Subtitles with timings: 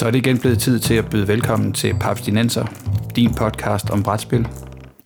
[0.00, 2.66] Så er det igen blevet tid til at byde velkommen til Paps Dinenser,
[3.16, 4.48] din podcast om brætspil.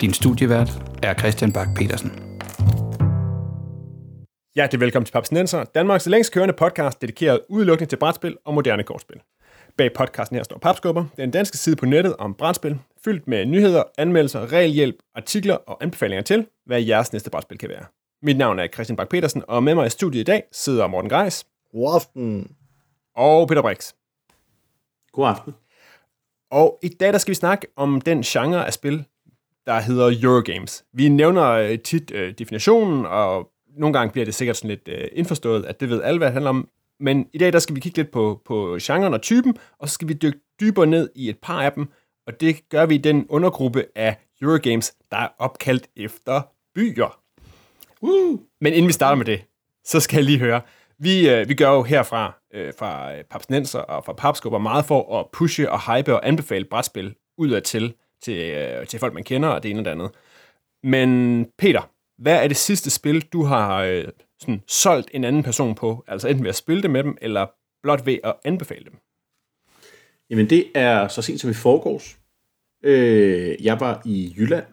[0.01, 0.71] Din studievært
[1.03, 2.11] er Christian Bak petersen
[4.55, 8.83] Hjertelig velkommen til Paps Dinenser, Danmarks længst kørende podcast, dedikeret udelukkende til brætspil og moderne
[8.83, 9.17] kortspil.
[9.77, 13.83] Bag podcasten her står Papskubber, den danske side på nettet om brætspil, fyldt med nyheder,
[13.99, 17.85] anmeldelser, regelhjælp, artikler og anbefalinger til, hvad jeres næste brætspil kan være.
[18.23, 21.11] Mit navn er Christian Bak petersen og med mig i studiet i dag sidder Morten
[21.11, 21.45] Greis.
[21.73, 22.51] God aften.
[23.17, 23.93] Og Peter Brix.
[25.15, 25.55] God aften.
[26.51, 29.05] Og i dag der skal vi snakke om den genre af spil,
[29.67, 30.85] der hedder Eurogames.
[30.93, 35.09] Vi nævner øh, tit øh, definitionen, og nogle gange bliver det sikkert sådan lidt øh,
[35.13, 36.69] indforstået, at det ved alle, hvad det handler om.
[37.01, 39.95] Men i dag der skal vi kigge lidt på, på genren og typen, og så
[39.95, 41.89] skal vi dykke dybere ned i et par af dem,
[42.27, 46.43] og det gør vi i den undergruppe af Eurogames, der er opkaldt efter
[46.75, 47.21] byer.
[48.01, 48.41] Uh.
[48.61, 49.45] Men inden vi starter med det,
[49.85, 50.61] så skal jeg lige høre,
[50.99, 55.21] vi, øh, vi gør jo herfra, øh, fra øh, Papsnenser og fra Papskubber, meget for
[55.21, 59.49] at pushe og hype og anbefale brætspil ud til, til, øh, til folk, man kender,
[59.49, 60.11] og det ene og det andet.
[60.83, 64.05] Men Peter, hvad er det sidste spil, du har øh,
[64.41, 66.05] sådan, solgt en anden person på?
[66.09, 67.47] Altså enten ved at spille det med dem, eller
[67.83, 68.99] blot ved at anbefale dem?
[70.31, 72.19] Jamen det er så sent som i forgårs.
[72.83, 74.65] Øh, jeg var i Jylland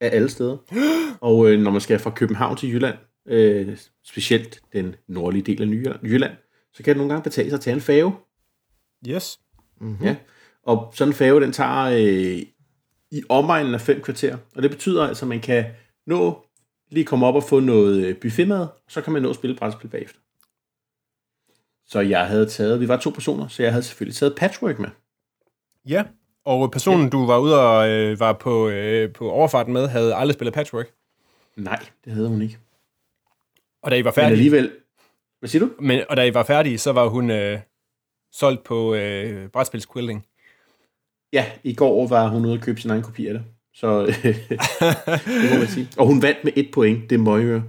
[0.00, 0.56] af alle steder.
[1.20, 5.66] Og øh, når man skal fra København til Jylland, øh, specielt den nordlige del af
[6.02, 6.32] Jylland,
[6.72, 8.12] så kan det nogle gange betale sig at tage en fave.
[9.08, 9.40] Yes.
[9.80, 10.06] Mm-hmm.
[10.06, 10.16] Ja.
[10.62, 12.42] Og sådan en fave, den tager øh,
[13.10, 14.36] i omegnen af fem kvarter.
[14.56, 15.64] Og det betyder altså, at man kan
[16.06, 16.46] nå
[16.90, 19.88] lige komme op og få noget øh, buffetmad, så kan man nå at spille brætspil
[19.88, 20.18] bagefter.
[21.86, 24.88] Så jeg havde taget, vi var to personer, så jeg havde selvfølgelig taget patchwork med.
[25.88, 26.04] Ja,
[26.44, 27.08] og personen, ja.
[27.10, 30.86] du var ude og øh, var på, øh, på overfarten med, havde aldrig spillet patchwork?
[31.56, 32.58] Nej, det havde hun ikke.
[33.82, 34.30] Og da I var færdige...
[34.30, 34.70] Men alligevel...
[35.38, 35.72] Hvad siger du?
[35.78, 37.58] Men, og da I var færdige, så var hun øh,
[38.32, 40.26] solgt på øh, brætspils quilting.
[41.32, 43.44] Ja, i går var hun ude og købe sin egen kopi af det.
[43.74, 44.06] Så
[45.42, 45.88] det må man sige.
[45.98, 47.10] Og hun vandt med et point.
[47.10, 47.64] Det må jeg høre.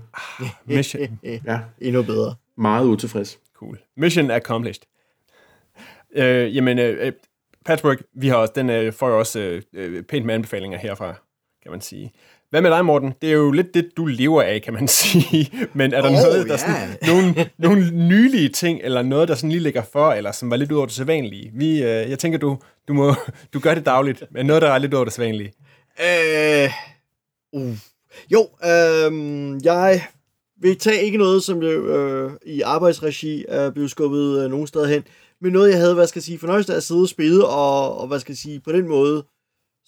[0.66, 1.19] Mission.
[1.47, 1.59] ja.
[1.81, 2.36] Endnu bedre.
[2.57, 3.40] Meget utilfreds.
[3.53, 3.80] Cool.
[3.97, 4.84] Mission accomplished.
[6.16, 7.13] Øh, jamen, øh,
[7.66, 11.13] Patchwork, vi har også, den øh, får jo også øh, øh, pænt med anbefalinger herfra,
[11.63, 12.12] kan man sige.
[12.51, 13.13] Hvad med dig, Morten?
[13.22, 15.69] Det er jo lidt det, du lever af, kan man sige.
[15.73, 16.59] Men er der oh, noget, der yeah.
[16.59, 20.56] sådan, nogle, nogle nylige ting, eller noget, der sådan lige ligger for, eller som var
[20.56, 21.51] lidt ud over det sædvanlige?
[21.53, 22.57] Vi, øh, jeg tænker, du,
[22.88, 23.16] du, må,
[23.53, 25.53] du gør det dagligt, men noget, der er lidt over det sædvanlige.
[26.00, 26.69] Øh,
[27.53, 27.78] uh.
[28.31, 29.12] Jo, øh,
[29.63, 30.01] jeg
[30.62, 34.88] vil tage ikke noget, som jeg, øh, i arbejdsregi er blevet skubbet øh, nogen steder
[34.88, 35.03] hen,
[35.41, 37.97] men noget, jeg havde, hvad skal jeg sige, fornøjelse af at sidde og spille, og,
[37.97, 39.23] og hvad skal jeg sige, på den måde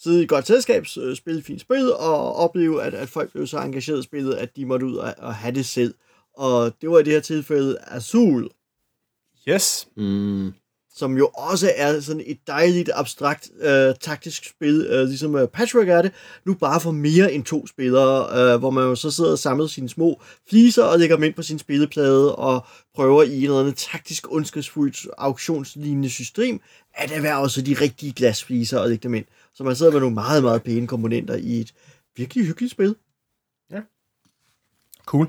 [0.04, 3.48] sidde i et godt selskab, øh, spille fint spil, og opleve, at, at folk blev
[3.48, 5.94] så engageret i spillet, at de måtte ud og, og have det selv.
[6.34, 8.50] Og det var i det her tilfælde Azul.
[9.50, 9.88] Yes.
[9.98, 10.54] Mm
[10.96, 15.88] som jo også er sådan et dejligt abstrakt øh, taktisk spil, øh, ligesom øh, Patchwork
[15.88, 16.12] er det,
[16.46, 19.68] nu bare for mere end to spillere, øh, hvor man jo så sidder og samler
[19.68, 22.66] sine små fliser og lægger dem ind på sin spilleplade og
[22.96, 26.60] prøver i en eller anden taktisk ondskabsfuldt auktionslignende system
[26.94, 29.26] at erhverve også de rigtige glasfliser og lægge dem ind.
[29.54, 31.74] Så man sidder med nogle meget, meget pæne komponenter i et
[32.18, 32.96] virkelig hyggeligt spil.
[33.72, 33.82] Ja.
[35.06, 35.28] Cool.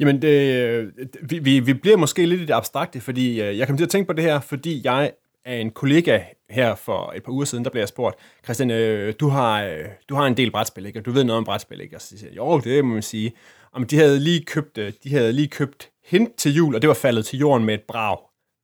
[0.00, 0.92] Jamen, det,
[1.22, 3.90] vi, vi, vi bliver måske lidt i det abstrakte, fordi øh, jeg kom til at
[3.90, 5.12] tænke på det her, fordi jeg
[5.44, 6.20] er en kollega
[6.50, 9.84] her for et par uger siden, der blev jeg spurgt, Christian, øh, du, har, øh,
[10.08, 10.98] du har en del brætspil, ikke?
[10.98, 11.96] og du ved noget om brætspil, ikke?
[11.96, 13.32] og så siger jeg, jo, det må man sige.
[13.72, 16.88] Om de havde lige købt, øh, de havde lige købt hint til jul, og det
[16.88, 18.18] var faldet til jorden med et brag.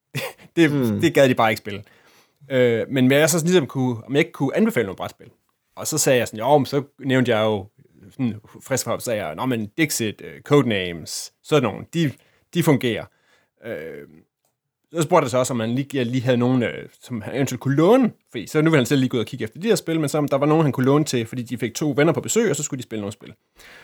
[0.56, 1.00] det, hmm.
[1.00, 1.82] det gad de bare ikke spille.
[2.50, 5.30] Øh, men jeg så ligesom kunne, om jeg ikke kunne anbefale noget brætspil.
[5.76, 7.66] Og så sagde jeg sådan, jo, men så nævnte jeg jo
[8.10, 12.12] sådan frisk for sagde jeg, Nå, men Dixit, uh, Codenames, sådan nogle, de,
[12.54, 13.04] de fungerer.
[13.66, 14.08] Uh,
[14.92, 16.68] så spurgte jeg så også, om man lige, lige havde nogen, uh,
[17.02, 19.26] som han eventuelt kunne låne, fordi så nu vil han selv lige gå ud og
[19.26, 21.42] kigge efter de her spil, men så der var nogen, han kunne låne til, fordi
[21.42, 23.34] de fik to venner på besøg, og så skulle de spille nogle spil.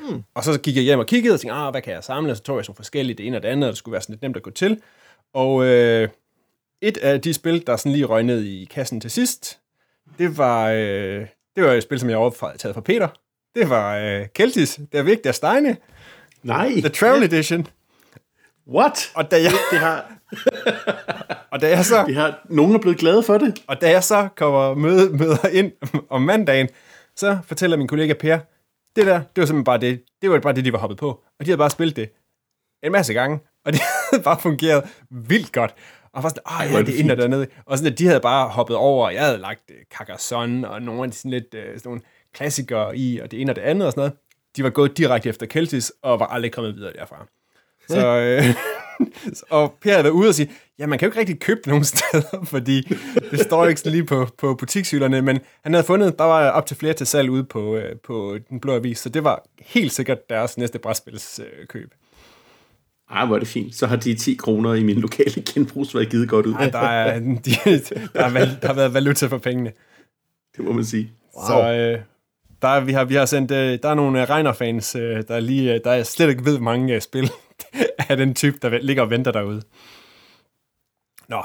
[0.00, 0.22] Hmm.
[0.34, 2.30] Og så gik jeg hjem og kiggede og tænkte, ah, hvad kan jeg samle?
[2.30, 4.02] Og så tog jeg sådan forskellige, det ene og det andet, og det skulle være
[4.02, 4.80] sådan lidt nemt at gå til.
[5.34, 6.08] Og uh,
[6.80, 9.60] et af de spil, der sådan lige røg ned i kassen til sidst,
[10.18, 11.26] det var, øh,
[11.56, 13.08] det var et spil, som jeg har taget fra Peter,
[13.58, 15.76] det var uh, Keltis, der Vig der Steine.
[16.42, 16.80] Nej.
[16.80, 17.32] The Travel yeah.
[17.32, 17.66] Edition.
[18.68, 19.12] What?
[19.14, 19.52] Og da jeg...
[19.70, 20.12] Det har...
[21.52, 22.04] og da jeg så...
[22.06, 22.38] Det har...
[22.48, 23.62] Nogen er blevet glade for det.
[23.66, 25.72] Og da jeg så kommer møde, møder ind
[26.10, 26.68] om mandagen,
[27.16, 28.38] så fortæller min kollega Per,
[28.96, 31.08] det der, det var simpelthen bare det, det var bare det, de var hoppet på.
[31.08, 32.10] Og de havde bare spillet det
[32.82, 33.80] en masse gange, og det
[34.10, 35.74] havde bare fungeret vildt godt.
[36.12, 37.46] Og var sådan, åh, ja, det er ind og dernede.
[37.66, 41.04] Og sådan, at de havde bare hoppet over, jeg havde lagt uh, Carcassonne, og nogle
[41.04, 42.00] af de sådan lidt, uh, sådan nogle
[42.38, 44.12] klassikere i, og det ene og det andet og sådan noget,
[44.56, 47.26] de var gået direkte efter Keltis, og var aldrig kommet videre derfra.
[47.88, 48.44] Så, øh,
[49.58, 51.84] og Per havde været ude og sige, ja, man kan jo ikke rigtig købe nogen
[51.94, 52.82] steder, fordi
[53.30, 56.66] det står ikke sådan lige på, på butikshylderne, men han havde fundet, der var op
[56.66, 59.92] til flere til salg ude på, øh, på Den Blå Avis, så det var helt
[59.92, 61.94] sikkert deres næste brætspilskøb.
[63.10, 63.74] Ej, hvor er det fint.
[63.74, 66.52] Så har de 10 kroner i min lokale genbrugs været givet godt ud.
[66.52, 67.38] Ej, der, er, de,
[68.14, 68.30] der, er,
[68.60, 69.72] der har været valuta for pengene.
[70.56, 71.12] Det må man sige.
[71.36, 71.46] Wow.
[71.46, 72.00] Så øh,
[72.62, 75.74] der, vi, har, vi har sendt, øh, der er nogle øh, Reiner-fans, øh, der, lige,
[75.74, 77.30] øh, der slet ikke ved, hvor mange øh, spil
[78.08, 79.62] af den type, der ligger og venter derude.
[81.28, 81.42] Nå,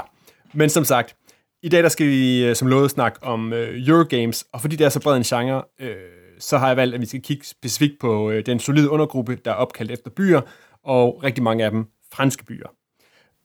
[0.54, 1.16] men som sagt,
[1.64, 4.86] i dag der skal vi øh, som lovet snakke om øh, Eurogames, og fordi det
[4.86, 5.96] er så bred en genre, øh,
[6.40, 9.52] så har jeg valgt, at vi skal kigge specifikt på øh, den solide undergruppe, der
[9.52, 10.42] er opkaldt efter byer,
[10.84, 12.68] og rigtig mange af dem franske byer.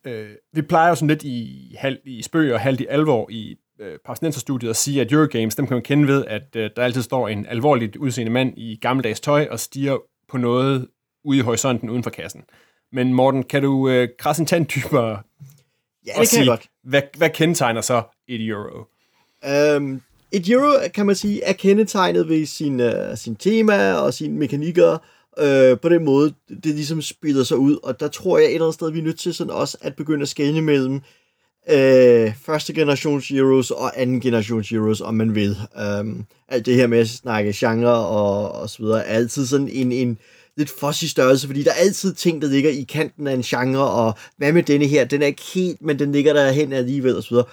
[0.05, 3.57] Øh, vi plejer jo sådan lidt i, halv, i spøg og halvt i alvor i
[3.81, 7.03] øh, Parsnenser-studiet at sige, at Eurogames, dem kan man kende ved, at øh, der altid
[7.03, 9.97] står en alvorligt udseende mand i gammeldags tøj og stiger
[10.29, 10.89] på noget
[11.25, 12.43] ude i horisonten uden for kassen.
[12.93, 15.23] Men Morten, kan du øh, krasse en tand dybere
[16.07, 16.67] Ja, det kan sige, jeg godt.
[16.83, 18.85] Hvad, hvad kendetegner så et euro?
[19.77, 20.03] Um,
[20.33, 24.93] et euro, kan man sige, er kendetegnet ved sin, uh, sin tema og sine mekanikker,
[24.93, 27.79] uh, på den måde, det ligesom spiller sig ud.
[27.83, 29.97] Og der tror jeg et eller andet sted, vi er nødt til sådan også at
[29.97, 31.01] begynde at skelne mellem
[31.71, 35.57] øh, første generations Heroes og anden generations Heroes, om man vil.
[35.81, 39.69] Øhm, alt det her med at snakke genre og, og så videre, er altid sådan
[39.69, 40.19] en, en
[40.57, 43.91] lidt fuzzy størrelse, fordi der er altid ting, der ligger i kanten af en genre,
[43.91, 47.17] og hvad med denne her, den er ikke helt, men den ligger der hen alligevel,
[47.17, 47.47] og så videre.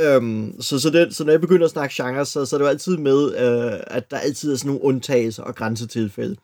[0.00, 2.64] Øhm, så, så, det, så når jeg begynder at snakke genre, så, så er det
[2.64, 6.36] jo altid med, øh, at der altid er sådan nogle undtagelser og grænsetilfælde.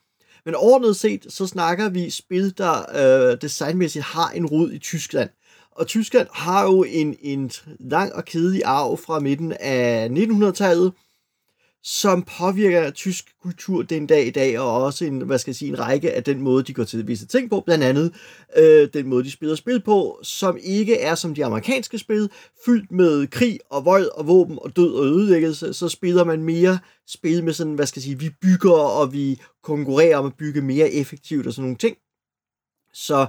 [0.44, 5.30] Men overordnet set, så snakker vi spil, der øh, designmæssigt har en rod i Tyskland.
[5.78, 10.92] Og Tyskland har jo en, en lang og kedelig arv fra midten af 1900-tallet,
[11.82, 15.68] som påvirker tysk kultur den dag i dag, og også en, hvad skal jeg sige,
[15.68, 18.14] en række af den måde, de går til visse ting på, blandt andet
[18.56, 22.30] øh, den måde, de spiller spil på, som ikke er som de amerikanske spil,
[22.64, 26.78] fyldt med krig og vold og våben og død og ødelæggelse, så spiller man mere
[27.06, 30.62] spil med sådan, hvad skal jeg sige, vi bygger, og vi konkurrerer om at bygge
[30.62, 31.96] mere effektivt og sådan nogle ting.
[32.92, 33.26] Så,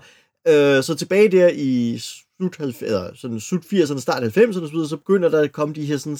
[0.47, 1.99] øh, så tilbage der i
[2.39, 5.97] slut, eller sådan slut 80'erne, start 90'erne så, så begynder der at komme de her
[5.97, 6.17] sådan,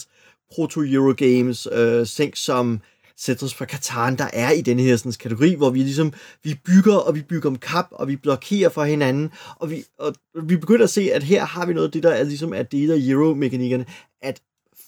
[0.51, 2.81] proto-Eurogames, øh, ting som
[3.17, 6.13] Settlers fra Catan, der er i den her sådan, kategori, hvor vi ligesom,
[6.43, 10.15] vi bygger, og vi bygger om kap, og vi blokerer for hinanden, og vi, og
[10.43, 12.63] vi begynder at se, at her har vi noget af det, der er ligesom er
[12.63, 13.85] dele af Euro-mekanikkerne,
[14.21, 14.41] at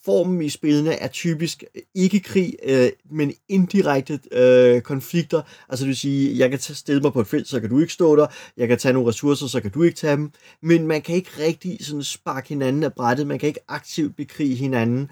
[0.06, 5.42] formen i spillene er typisk øh, ikke krig, øh, men indirekte øh, konflikter.
[5.69, 7.94] Altså det vil sige, jeg kan stille mig på et felt, så kan du ikke
[7.94, 8.27] stå der.
[8.57, 10.31] Jeg kan tage nogle ressourcer, så kan du ikke tage dem.
[10.62, 13.27] Men man kan ikke rigtig sådan sparke hinanden af brættet.
[13.27, 15.09] Man kan ikke aktivt bekrige hinanden.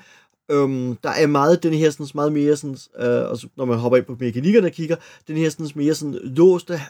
[0.52, 3.98] Øhm, der er meget den her sådan, meget mere sådan, øh, altså, når man hopper
[3.98, 4.96] ind på mekanikkerne og kigger,
[5.28, 6.82] den her sådan, mere sådan låste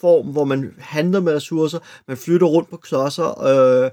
[0.00, 3.90] form, hvor man handler med ressourcer, man flytter rundt på klodser, øh,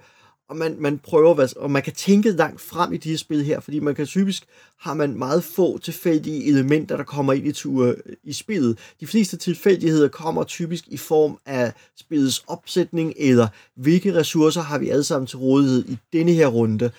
[0.50, 3.60] og man, man prøver, og man kan tænke langt frem i de her spil her,
[3.60, 4.44] fordi man kan typisk,
[4.80, 8.80] har man meget få tilfældige elementer, der kommer ind i, tur, øh, i spillet.
[9.00, 14.90] De fleste tilfældigheder kommer typisk i form af spillets opsætning, eller hvilke ressourcer har vi
[14.90, 16.92] alle sammen til rådighed i denne her runde.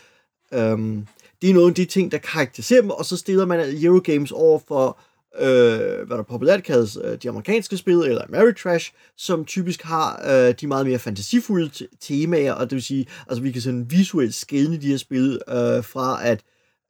[0.52, 1.06] Øhm,
[1.42, 4.60] det er nogle af de ting, der karakteriserer dem, og så stiller man Eurogames over
[4.68, 9.82] for, øh, øh, hvad der populært kaldes øh, de amerikanske spil, eller Ameritrash, som typisk
[9.82, 13.90] har øh, de meget mere fantasifulde temaer, og det vil sige, altså vi kan sådan
[13.90, 16.42] visuelt skelne de her spil øh, fra at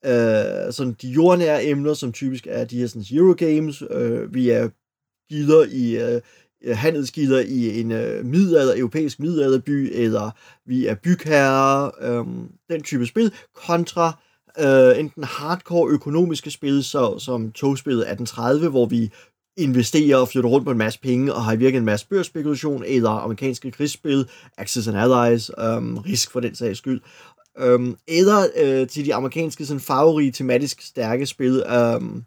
[0.05, 4.69] øh, sådan de jordnære emner, som typisk er de her sådan Eurogames, øh, vi er
[5.31, 6.21] gider i øh,
[6.77, 10.31] handelsgider i en øh, middelalder, europæisk middelalderby, eller
[10.67, 12.27] vi er bygherrer, øh,
[12.71, 14.13] den type spil, kontra
[14.59, 19.11] øh, enten hardcore økonomiske spil, så, som togspillet 1830, hvor vi
[19.57, 22.85] investerer og flytter rundt på en masse penge og har i virkeligheden en masse børsspekulation,
[22.87, 27.01] eller amerikanske krigsspil, Axis and Allies, øhm, risk for den sags skyld,
[27.59, 32.25] øhm, eller øh, til de amerikanske sådan farverige, tematisk stærke spil, øhm,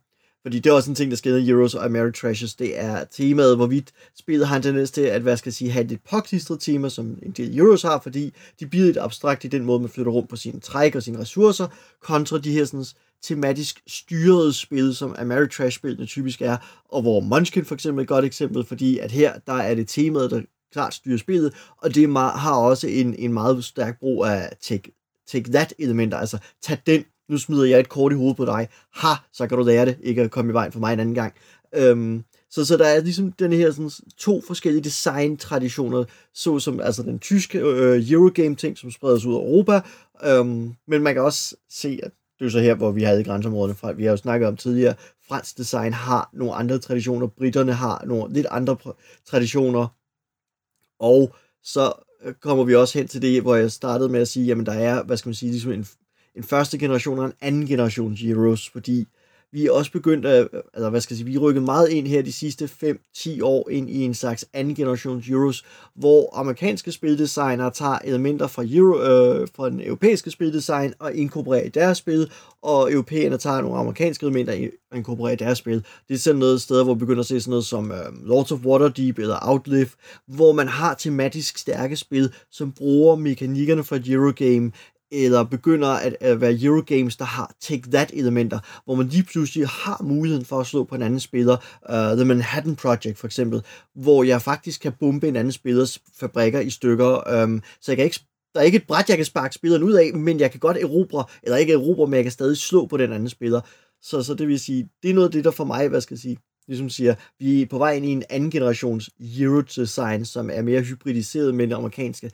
[0.49, 3.55] fordi det er også en ting, der sker i Euros og Ameritrashes, det er temaet,
[3.55, 6.89] hvorvidt spillet har en tendens til at, hvad skal jeg sige, have et påklistret tema,
[6.89, 10.11] som en del Euros har, fordi de bliver lidt abstrakt i den måde, man flytter
[10.11, 11.67] rundt på sine træk og sine ressourcer,
[12.01, 12.85] kontra de her sådan,
[13.23, 16.57] tematisk styrede spil, som Ameritrash-spillene typisk er,
[16.89, 19.87] og hvor Munchkin for eksempel er et godt eksempel, fordi at her, der er det
[19.87, 20.41] temaet, der
[20.73, 24.91] klart styrer spillet, og det har også en, en meget stærk brug af take,
[25.27, 28.67] take that elementer, altså tag den nu smider jeg et kort i hovedet på dig,
[28.93, 31.15] ha, så kan du lære det, ikke at komme i vejen for mig en anden
[31.15, 31.33] gang.
[31.75, 37.19] Øhm, så, så der er ligesom den her sådan, to forskellige design-traditioner, såsom altså den
[37.19, 39.81] tyske øh, Eurogame-ting, som spredes ud af Europa,
[40.23, 43.75] øhm, men man kan også se, at det er så her, hvor vi havde grænseområderne
[43.75, 43.91] fra.
[43.91, 44.95] Vi har jo snakket om tidligere,
[45.27, 48.77] fransk design har nogle andre traditioner, britterne har nogle lidt andre
[49.25, 49.87] traditioner,
[50.99, 51.93] og så
[52.23, 54.73] øh, kommer vi også hen til det, hvor jeg startede med at sige, jamen der
[54.73, 55.85] er, hvad skal man sige, ligesom en,
[56.39, 59.07] en første generation og en anden generation Heroes, fordi
[59.51, 62.07] vi er også begyndt at, altså hvad skal jeg sige, vi er rykket meget ind
[62.07, 62.69] her de sidste
[63.17, 65.65] 5-10 år ind i en slags anden generation Euros,
[65.95, 71.69] hvor amerikanske spildesignere tager elementer fra, Euro, øh, fra den europæiske spildesign og inkorporerer i
[71.69, 72.31] deres spil,
[72.61, 75.85] og europæerne tager nogle amerikanske elementer og inkorporerer i deres spil.
[76.07, 78.51] Det er sådan noget sted, hvor vi begynder at se sådan noget som øh, Lords
[78.51, 79.89] of Waterdeep eller Outlive,
[80.27, 84.71] hvor man har tematisk stærke spil, som bruger mekanikkerne fra Eurogame,
[85.11, 90.45] eller begynder at, at være Eurogames, der har take-that-elementer, hvor man lige pludselig har muligheden
[90.45, 91.57] for at slå på en anden spiller,
[91.89, 93.61] uh, The Manhattan Project for eksempel,
[93.95, 98.05] hvor jeg faktisk kan bombe en anden spillers fabrikker i stykker, um, så jeg kan
[98.05, 98.19] ikke
[98.53, 100.77] der er ikke et bræt, jeg kan sparke spilleren ud af, men jeg kan godt
[100.77, 103.61] erobre, eller ikke erobre, men jeg kan stadig slå på den anden spiller.
[104.01, 106.15] Så, så det vil sige, det er noget af det, der for mig, hvad skal
[106.15, 106.37] jeg sige,
[106.67, 110.81] ligesom siger, vi er på vej ind i en anden generations Euro-design, som er mere
[110.81, 112.31] hybridiseret med det amerikanske,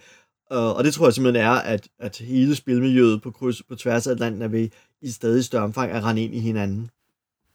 [0.49, 4.11] og det tror jeg simpelthen er, at, at hele spilmiljøet på, kryds, på tværs af
[4.11, 4.69] Atlanten er ved
[5.01, 6.89] i stadig større omfang at rende ind i hinanden.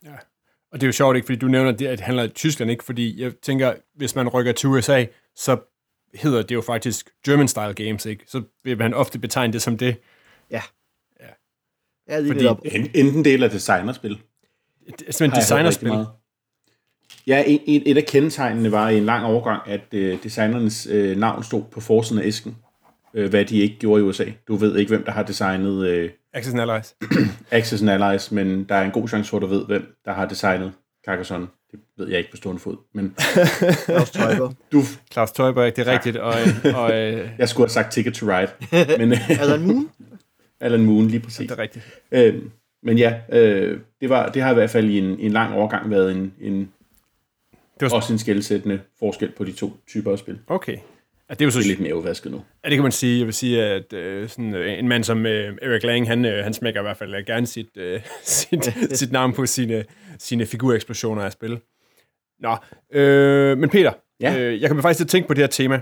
[0.05, 0.15] Ja,
[0.73, 2.71] og det er jo sjovt ikke, fordi du nævner, det, at det handler i Tyskland
[2.71, 5.05] ikke, fordi jeg tænker, hvis man rykker til USA,
[5.37, 5.57] så
[6.15, 8.25] hedder det jo faktisk German Style Games, ikke?
[8.27, 9.97] Så vil man ofte betegne det som det.
[10.51, 10.63] Ja.
[11.21, 11.27] Ja,
[12.09, 12.61] ja lige Fordi- op.
[12.95, 14.19] Enten del af designerspil.
[14.87, 16.07] Det er simpelthen designerspil.
[17.27, 21.45] Ja, en, et af kendetegnene var i en lang overgang, at øh, designernes øh, navn
[21.45, 22.57] stod på forsiden af æsken,
[23.15, 24.25] øh, hvad de ikke gjorde i USA.
[24.49, 26.97] Du ved ikke, hvem der har designet øh, Access and Allies.
[27.51, 30.13] Access and Allies, men der er en god chance for, at du ved, hvem der
[30.13, 30.73] har designet
[31.07, 31.47] Carcassonne.
[31.73, 33.15] Det ved jeg ikke på stående fod, men
[33.85, 34.53] Claus Teuber.
[34.73, 36.17] du, Claus Teuber, det er rigtigt.
[36.17, 36.35] Og,
[36.75, 38.51] og øh, jeg skulle have sagt Ticket to Ride,
[38.99, 39.91] men øh, Alan Moon?
[40.61, 41.49] Alan Moon lige præcis.
[41.49, 41.85] det er rigtigt.
[42.13, 42.43] Øh,
[42.83, 45.91] men ja, øh, det, var, det har i hvert fald i en, en lang overgang
[45.91, 46.73] været en, en
[47.81, 50.39] Det var- også en skældsættende forskel på de to typer af spil.
[50.47, 50.77] Okay.
[51.31, 52.45] Ja, det er jo så Det er lidt mere udvasket nu.
[52.65, 53.19] Ja, det kan man sige.
[53.19, 56.45] Jeg vil sige, at øh, sådan, øh, en mand som øh, Eric Lang, han, øh,
[56.45, 59.85] han smækker i hvert fald øh, gerne sit, øh, sit, sit navn på sine,
[60.19, 61.61] sine figureksplosioner af spil.
[62.41, 62.57] Nå,
[62.93, 64.39] øh, men Peter, Ja.
[64.39, 65.81] øh, jeg kan faktisk at tænke på det her tema,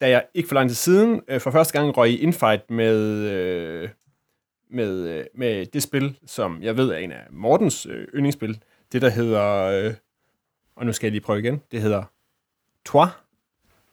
[0.00, 3.02] da jeg ikke for lang tid siden øh, for første gang røg i infight med,
[3.30, 3.88] øh,
[4.70, 8.58] med, øh, med det spil, som jeg ved er en af Mortens øh, yndlingsspil.
[8.92, 9.94] Det, der hedder, øh,
[10.76, 12.02] og nu skal jeg lige prøve igen, det hedder
[12.84, 13.10] Trois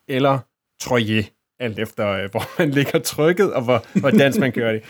[0.07, 0.39] eller
[0.83, 1.23] Troyer,
[1.59, 4.81] alt efter øh, hvor man ligger trykket, og hvor, hvordan man gør det.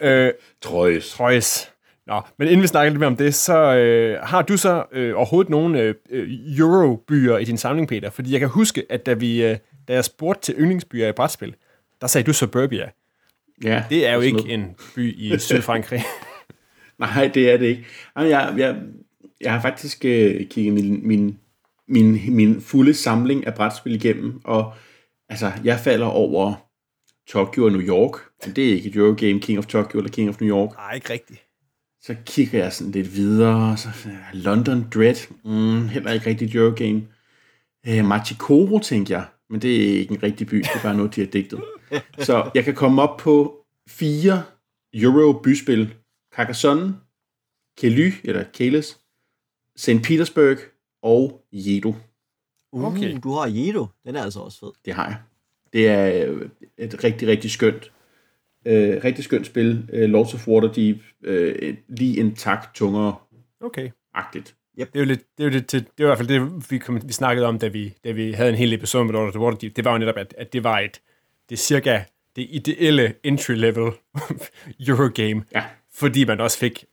[0.00, 1.10] Øh, Trøjs.
[1.10, 1.70] Troyes.
[2.06, 5.16] Nå, men inden vi snakker lidt mere om det, så øh, har du så øh,
[5.16, 6.28] overhovedet nogle øh, øh,
[6.58, 8.10] Euro-byer i din samling, Peter?
[8.10, 9.56] Fordi jeg kan huske, at da, vi, øh,
[9.88, 11.54] da jeg spurgte til yndlingsbyer i brætspil,
[12.00, 12.90] der sagde du Suburbia.
[13.64, 16.02] Ja, Det er jo ikke en by i Sydfrankrig.
[16.98, 17.84] Nej, det er det ikke.
[18.16, 18.76] Jamen, Jeg, jeg,
[19.40, 21.38] jeg har faktisk øh, kigget min, min,
[21.88, 24.72] min, min fulde samling af brætspil igennem, og
[25.28, 26.54] altså, jeg falder over
[27.28, 28.16] Tokyo og New York.
[28.44, 30.76] Men det er ikke et Eurogame, King of Tokyo eller King of New York.
[30.76, 31.40] Nej, ikke rigtigt.
[32.00, 33.88] Så kigger jeg sådan lidt videre, så
[34.32, 35.14] London Dread,
[35.44, 37.08] mm, heller ikke rigtigt Eurogame.
[37.86, 41.14] Øh, Machikoro, tænkte jeg, men det er ikke en rigtig by, det er bare noget,
[41.14, 41.60] de har digtet.
[42.18, 44.42] Så jeg kan komme op på fire
[44.94, 45.94] Euro-byspil.
[46.34, 46.96] Carcassonne,
[47.78, 49.00] Kely, eller Keles,
[49.76, 50.02] St.
[50.04, 50.58] Petersburg
[51.02, 51.94] og Jedo.
[52.74, 53.18] Uh, Okay.
[53.22, 53.86] du har Jedo.
[54.06, 54.70] Den er altså også fed.
[54.84, 55.16] Det har jeg.
[55.72, 57.92] Det er øh, et rigtig, rigtig skønt,
[58.66, 59.88] øh, rigtig skønt spil.
[59.92, 63.16] Øh, Lords of Waterdeep, øh, lige en tak tungere
[63.60, 63.90] Okay.
[64.14, 64.54] agtigt.
[64.76, 66.70] Det er jo lidt, det er jo lidt til, det er i hvert fald det,
[66.70, 69.28] vi, kom, vi snakkede om, da vi, da vi havde en hel episode med Lord
[69.36, 69.76] of Waterdeep.
[69.76, 71.00] Det var jo netop, at, at det var et,
[71.48, 72.02] det er cirka
[72.36, 73.90] det ideelle entry-level
[74.88, 75.64] Eurogame, Ja.
[75.92, 76.84] fordi man også fik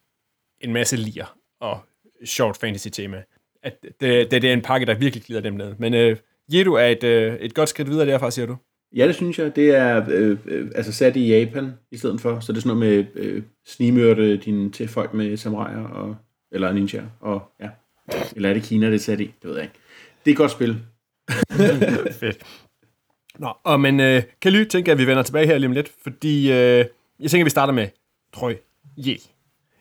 [0.60, 1.80] en masse lir og
[2.26, 3.24] short fantasy-tema.
[3.64, 5.76] At det, det, det er en pakke, der virkelig glider dem ned.
[5.80, 6.18] Men øh,
[6.54, 8.58] Jedo er et, øh, et godt skridt videre derfra, siger du?
[8.96, 9.56] Ja, det synes jeg.
[9.56, 12.40] Det er øh, øh, altså sat i Japan i stedet for.
[12.40, 16.16] Så det er sådan noget med øh, snimørte dine til folk med samuraier og,
[16.52, 17.02] eller ninja.
[17.20, 17.70] Og, ja.
[18.36, 19.34] Eller er det Kina, det er sat i?
[19.42, 19.76] Det ved jeg ikke.
[20.26, 20.80] Det er et godt spil.
[22.20, 22.38] Fedt.
[23.40, 25.92] Nå, og men øh, Kaly tænker jeg, at vi vender tilbage her lige om lidt,
[26.04, 26.86] fordi øh,
[27.20, 27.88] jeg tænker, at vi starter med
[28.34, 28.56] Trøj
[28.98, 29.18] Je.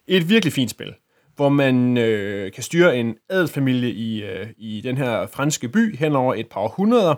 [0.07, 0.95] Et virkelig fint spil,
[1.37, 6.17] hvor man øh, kan styre en adelsfamilie i, øh, i den her franske by hen
[6.17, 7.15] over et par århundreder,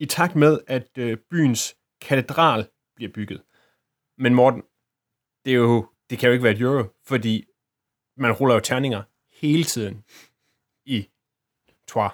[0.00, 3.42] i takt med, at øh, byens katedral bliver bygget.
[4.18, 4.62] Men Morten,
[5.44, 7.44] det, er jo, det kan jo ikke være et euro, fordi
[8.16, 9.02] man ruller jo terninger
[9.40, 10.04] hele tiden
[10.86, 11.08] i
[11.88, 12.12] Troyes.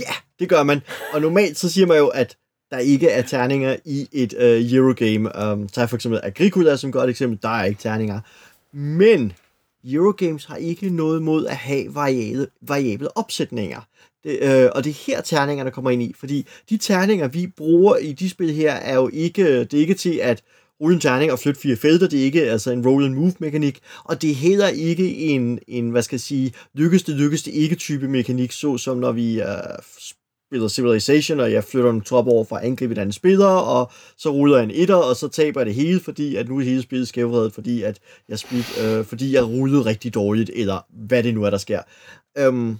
[0.00, 0.80] Ja, det gør man.
[1.14, 2.38] Og normalt så siger man jo, at
[2.70, 5.30] der ikke er terninger i et øh, Eurogame.
[5.44, 8.20] Um, tag for eksempel Agricola som godt eksempel, der er ikke terninger.
[8.76, 9.32] Men
[9.84, 13.80] Eurogames har ikke noget mod at have variable, variable opsætninger.
[14.24, 17.96] Det, øh, og det er her terningerne kommer ind i, fordi de terninger, vi bruger
[17.96, 20.42] i de spil her, er jo ikke, det er ikke til at
[20.80, 23.34] rulle en terning og flytte fire felter, det er ikke altså en roll and move
[23.38, 27.42] mekanik, og det er heller ikke en, en hvad skal jeg sige, lykkes det, lykkes
[27.42, 29.46] det ikke type mekanik, så som når vi øh,
[30.52, 33.90] spiller Civilization, og jeg flytter en trop over for at angribe en anden spiller, og
[34.16, 36.64] så ruller jeg en etter, og så taber jeg det hele, fordi at nu er
[36.64, 41.22] hele spillet skævredet, fordi at jeg, spil, øh, fordi jeg rullede rigtig dårligt, eller hvad
[41.22, 41.82] det nu er, der sker.
[42.38, 42.78] Øhm,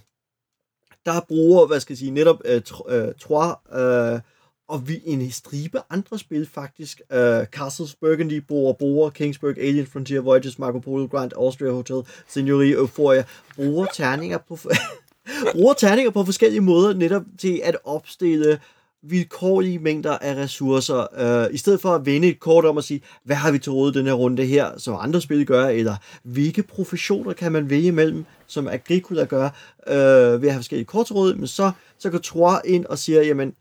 [1.05, 4.19] der bruger, hvad skal jeg sige, netop øh, øh Trois, øh,
[4.67, 7.01] og vi en stribe andre spil faktisk.
[7.09, 12.71] Uh, Castles Burgundy, Bora Bora, Kingsburg, Alien Frontier, Voyages, Marco Polo, Grand Austria Hotel, Signori,
[12.71, 13.23] Euphoria,
[13.55, 14.57] bruger terninger på,
[15.51, 18.59] bruger terninger på forskellige måder netop til at opstille
[19.03, 23.01] vilkårlige mængder af ressourcer, øh, i stedet for at vende et kort om at sige,
[23.23, 26.63] hvad har vi til råd den her runde her, som andre spil gør, eller hvilke
[26.63, 29.49] professioner kan man vælge mellem, som Agricola gør,
[29.87, 32.97] øh, ved at have forskellige kort til råd, men så, så går Trois ind og
[32.97, 33.53] siger, jamen,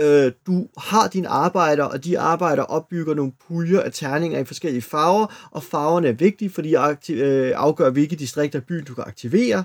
[0.00, 4.82] øh, du har dine arbejder, og de arbejder opbygger nogle puljer af terninger i forskellige
[4.82, 6.74] farver, og farverne er vigtige, fordi
[7.06, 9.64] de øh, afgør, hvilke distrikter af byen du kan aktivere,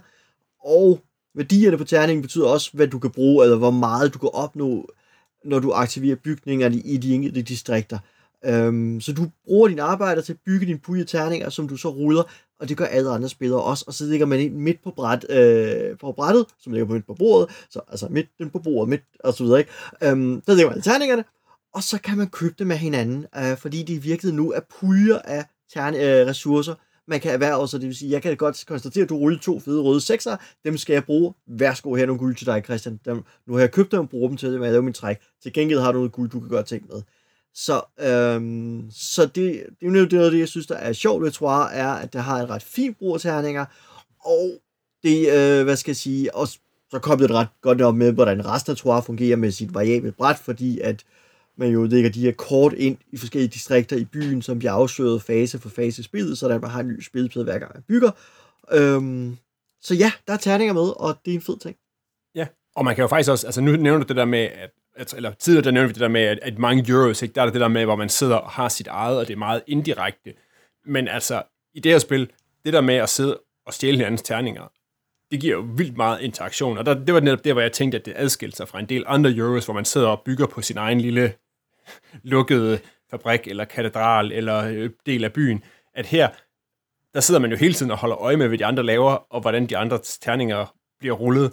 [0.65, 0.99] og
[1.35, 4.89] værdierne på terningen betyder også, hvad du kan bruge, eller hvor meget du kan opnå,
[5.45, 7.99] når du aktiverer bygningerne i de enkelte distrikter.
[8.45, 11.89] Øhm, så du bruger din arbejder til at bygge dine pulje terninger, som du så
[11.89, 12.23] ruller,
[12.59, 15.25] og det gør alle andre spillere også, og så ligger man ind midt på, bræt,
[15.29, 18.89] øh, på brættet, som ligger på midt på bordet, så, altså midt den på bordet,
[18.89, 19.71] midt, og så videre, ikke?
[20.03, 21.23] Øhm, der ligger man terningerne,
[21.73, 24.59] og så kan man købe dem med hinanden, øh, fordi de i virkeligheden nu er
[24.79, 26.75] puljer af terne, øh, ressourcer,
[27.07, 29.59] man kan erhverve, så det vil sige, jeg kan godt konstatere, at du ruller to
[29.59, 31.33] fede røde sekser, dem skal jeg bruge.
[31.47, 32.99] Værsgo, her nogle guld til dig, Christian.
[33.05, 35.17] Dem, nu har jeg købt dem og bruger dem til at lave min træk.
[35.43, 37.01] Til gengæld har du noget guld, du kan gøre ting med.
[37.53, 41.31] Så, øhm, så det, det er jo noget det, jeg synes, der er sjovt ved
[41.31, 43.65] Troar, er, at det har en ret fin brug af terninger,
[44.25, 44.51] og
[45.03, 46.59] det, øh, hvad skal jeg sige, også
[46.91, 50.11] så kom det ret godt op med, hvordan resten af Trois fungerer med sit variable
[50.11, 51.03] bræt, fordi at
[51.57, 55.21] man jo lægger de her kort ind i forskellige distrikter i byen, som bliver afsløret
[55.21, 58.11] fase for fase i spillet, så man har en ny spilplade hver gang man bygger.
[58.71, 59.37] Øhm,
[59.81, 61.75] så ja, der er terninger med, og det er en fed ting.
[62.35, 64.71] Ja, og man kan jo faktisk også, altså nu nævner du det der med, at
[65.15, 67.49] eller tidligere der nævnte vi det der med, at, at mange euros, ikke, der er
[67.49, 70.33] det der med, hvor man sidder og har sit eget, og det er meget indirekte.
[70.85, 72.31] Men altså, i det her spil,
[72.65, 74.71] det der med at sidde og stjæle hinandens terninger,
[75.31, 77.97] det giver jo vildt meget interaktion, og der, det var netop der, hvor jeg tænkte,
[77.97, 80.61] at det adskilte sig fra en del andre euros, hvor man sidder og bygger på
[80.61, 81.33] sin egen lille
[82.33, 85.63] lukkede fabrik, eller katedral, eller øh, del af byen,
[85.95, 86.29] at her,
[87.13, 89.41] der sidder man jo hele tiden og holder øje med, hvad de andre laver, og
[89.41, 91.51] hvordan de andre terninger bliver rullet.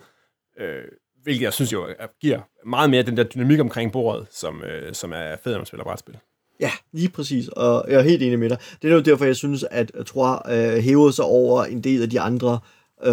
[0.61, 0.85] Øh,
[1.23, 1.87] hvilket jeg synes jo
[2.21, 5.67] giver meget mere den der dynamik omkring bordet, som, øh, som er fed, når man
[5.67, 6.19] spiller brætspil.
[6.61, 8.59] Ja, lige præcis, og jeg er helt enig med dig.
[8.83, 12.11] Det er jo derfor, jeg synes, at tror øh, hævede sig over en del af
[12.11, 12.61] de andre
[13.05, 13.13] øh,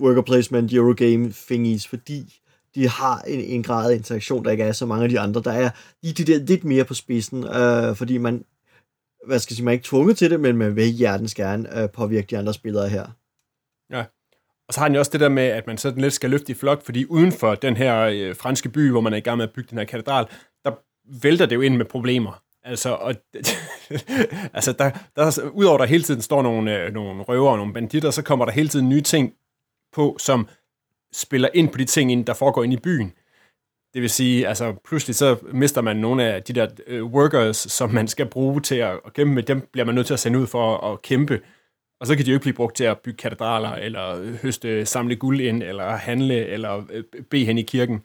[0.00, 2.40] worker placement, Eurogame thingies, fordi
[2.74, 5.42] de har en, en grad af interaktion, der ikke er så mange af de andre.
[5.42, 5.70] Der er
[6.02, 8.44] lige de der lidt mere på spidsen, øh, fordi man,
[9.26, 11.82] hvad skal jeg sige, man er ikke tvunget til det, men man vil hjertens gerne
[11.82, 13.06] øh, påvirke de andre spillere her.
[13.90, 14.04] Ja,
[14.68, 16.52] og så har han jo også det der med, at man sådan lidt skal løfte
[16.52, 19.36] i flok, fordi uden for den her øh, franske by, hvor man er i gang
[19.36, 20.26] med at bygge den her katedral,
[20.64, 20.70] der
[21.22, 22.42] vælter det jo ind med problemer.
[22.62, 23.14] Altså, og,
[24.56, 28.10] altså der, der, udover der hele tiden står nogle, øh, nogle røver og nogle banditter,
[28.10, 29.34] så kommer der hele tiden nye ting
[29.92, 30.48] på, som
[31.14, 33.12] spiller ind på de ting, der foregår ind i byen.
[33.94, 37.90] Det vil sige, altså pludselig så mister man nogle af de der øh, workers, som
[37.90, 40.38] man skal bruge til at, at kæmpe med, dem bliver man nødt til at sende
[40.38, 41.40] ud for at, at kæmpe.
[42.00, 44.86] Og så kan de jo ikke blive brugt til at bygge katedraler, eller øh, høste,
[44.86, 48.02] samle guld ind, eller handle, eller øh, bede hen i kirken.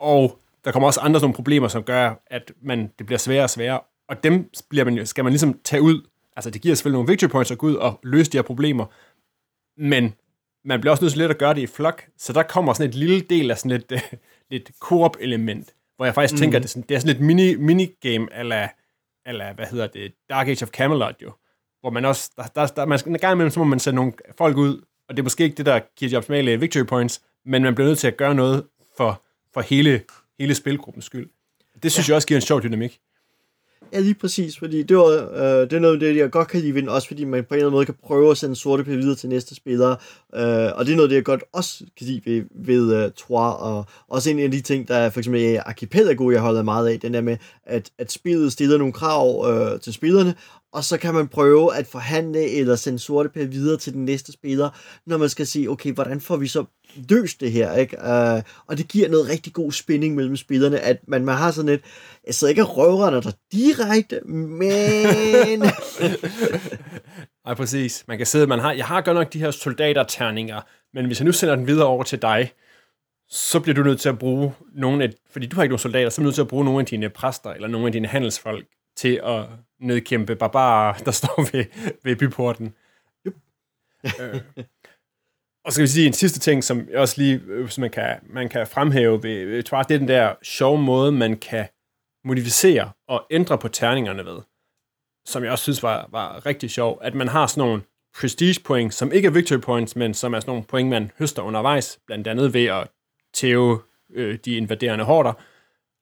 [0.00, 3.50] Og der kommer også andre nogle problemer, som gør, at man, det bliver sværere og
[3.50, 3.80] sværere.
[4.08, 6.06] Og dem bliver man, skal man ligesom tage ud.
[6.36, 8.86] Altså, det giver selvfølgelig nogle victory points at gå ud og løse de her problemer.
[9.76, 10.14] Men
[10.64, 12.04] man bliver også nødt til lidt at gøre det i flok.
[12.18, 14.18] Så der kommer sådan et lille del af sådan lidt, uh,
[14.50, 16.38] lidt co-op-element, hvor jeg faktisk mm.
[16.38, 18.68] tænker, at det er sådan, det er sådan lidt mini, minigame, eller,
[19.26, 21.32] eller hvad hedder det, Dark Age of Camelot jo
[21.82, 24.12] hvor man også, der, der, der, man en gang imellem, så må man sende nogle
[24.38, 24.76] folk ud,
[25.08, 27.88] og det er måske ikke det, der giver de optimale victory points, men man bliver
[27.88, 29.22] nødt til at gøre noget for,
[29.54, 30.02] for hele,
[30.40, 31.30] hele spilgruppens skyld.
[31.82, 32.12] Det synes ja.
[32.12, 33.00] jeg også giver en sjov dynamik.
[33.92, 36.60] Ja, lige præcis, fordi det, var, øh, det er noget af det, jeg godt kan
[36.60, 38.96] lide også fordi man på en eller anden måde kan prøve at sende sorte pære
[38.96, 39.90] videre til næste spiller,
[40.34, 43.04] øh, og det er noget af det, jeg godt også kan lide ved, ved øh,
[43.04, 46.40] uh, Trois, og også en af de ting, der er for eksempel i Archipelago, jeg
[46.40, 50.34] holder meget af, den der med, at, at spillet stiller nogle krav øh, til spillerne,
[50.72, 54.32] og så kan man prøve at forhandle eller sende sorte pære videre til den næste
[54.32, 54.70] spiller,
[55.06, 56.64] når man skal sige, okay, hvordan får vi så
[57.08, 57.96] løst det her, ikke?
[57.98, 61.68] Uh, og det giver noget rigtig god spænding mellem spillerne, at man, man har sådan
[61.68, 61.80] et,
[62.26, 65.58] jeg sidder ikke og røver der direkte, men...
[67.46, 68.04] Nej, præcis.
[68.08, 70.60] Man kan sidde, man har, jeg har godt nok de her soldaterterninger,
[70.94, 72.52] men hvis jeg nu sender den videre over til dig,
[73.28, 76.10] så bliver du nødt til at bruge nogle af, fordi du har ikke nogen soldater,
[76.10, 78.08] så er du nødt til at bruge nogle af dine præster, eller nogle af dine
[78.08, 79.44] handelsfolk, til at
[79.80, 81.64] nedkæmpe barbarer, der står ved,
[82.04, 82.74] ved byporten.
[83.26, 83.34] Yep.
[84.20, 84.40] øh.
[85.64, 87.90] Og så skal vi sige en sidste ting, som jeg også lige øh, som man,
[87.90, 91.66] kan, man kan fremhæve ved, ved Twart, det er den der sjove måde, man kan
[92.24, 94.38] modificere og ændre på terningerne ved,
[95.26, 97.82] som jeg også synes var, var rigtig sjov, at man har sådan nogle
[98.14, 101.42] prestige point, som ikke er victory points, men som er sådan nogle point, man høster
[101.42, 102.88] undervejs, blandt andet ved at
[103.34, 103.80] tæve
[104.14, 105.32] øh, de invaderende hårder.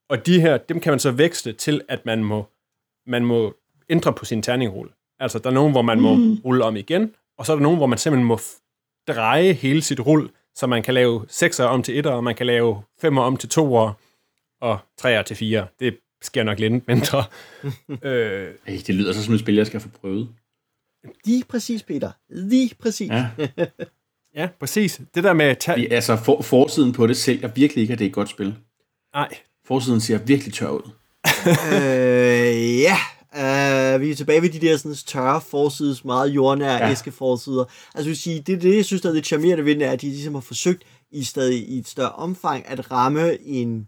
[0.09, 2.47] Og de her, dem kan man så vækste til, at man må,
[3.07, 3.55] man må
[3.91, 4.93] ændre på sin terningrulle.
[5.19, 6.41] Altså, der er nogen, hvor man må mm.
[6.45, 8.39] rulle om igen, og så er der nogen, hvor man simpelthen må
[9.09, 12.47] dreje hele sit rull, så man kan lave 6'er om til 1'er, og man kan
[12.47, 13.93] lave 5'er om til 2'er,
[14.61, 15.67] og 3'er til 4.
[15.81, 17.25] Det sker nok lidt mindre.
[18.03, 20.29] øh, Ej, det lyder så som et spil, jeg skal få prøvet.
[21.25, 22.11] Lige præcis, Peter.
[22.29, 23.11] Lige præcis.
[23.11, 23.29] Ja.
[24.41, 25.01] ja, præcis.
[25.15, 25.57] Det der med...
[25.57, 28.55] Ta- altså, for, forsiden på det sælger virkelig ikke, at det er et godt spil.
[29.15, 29.29] Nej.
[29.65, 30.91] Forsiden ser virkelig tør ud.
[31.75, 32.97] øh, ja,
[33.37, 36.91] Uh, vi er tilbage ved de der sådan, tørre forsides, meget jordnære ja.
[36.91, 37.65] æskeforsider.
[37.95, 40.01] Altså, vil sige, det, det, jeg synes, der er lidt charmerende ved det, er, at
[40.01, 43.87] de ligesom har forsøgt i stadig i et større omfang at ramme en,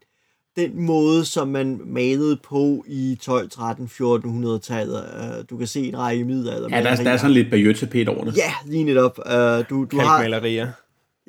[0.56, 5.04] den måde, som man malede på i 12, 13, 1400-tallet.
[5.20, 6.68] Uh, du kan se en række middelalder.
[6.76, 8.36] Ja, der, der er sådan lidt bayeux over det.
[8.36, 9.18] Ja, lige netop.
[9.18, 9.32] Uh,
[9.70, 10.72] du, du har,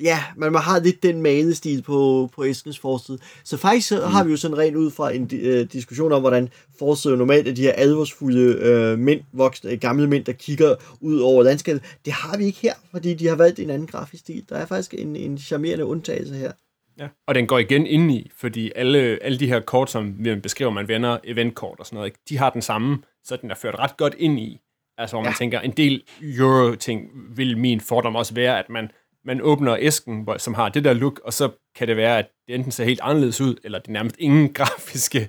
[0.02, 3.18] Ja, men man har lidt den malestil på, på æskens forside.
[3.44, 4.12] Så faktisk så mm.
[4.12, 7.54] har vi jo sådan rent ud fra en uh, diskussion om, hvordan forsiden normalt er
[7.54, 11.82] de her alvorsfulde uh, mænd, voksne, gamle mænd, der kigger ud over landskabet.
[12.04, 14.44] Det har vi ikke her, fordi de har valgt en anden grafisk stil.
[14.48, 16.52] Der er faktisk en, en charmerende undtagelse her.
[16.98, 17.08] Ja.
[17.26, 20.70] Og den går igen ind i, fordi alle, alle de her kort, som vi beskriver,
[20.70, 23.96] man vender eventkort og sådan noget, de har den samme, så den er ført ret
[23.96, 24.60] godt ind i.
[24.98, 25.36] Altså hvor man ja.
[25.38, 28.90] tænker, en del euro-ting vil min fordom også være, at man
[29.24, 32.54] man åbner æsken, som har det der look, og så kan det være, at det
[32.54, 35.28] enten ser helt anderledes ud, eller det nærmest ingen grafiske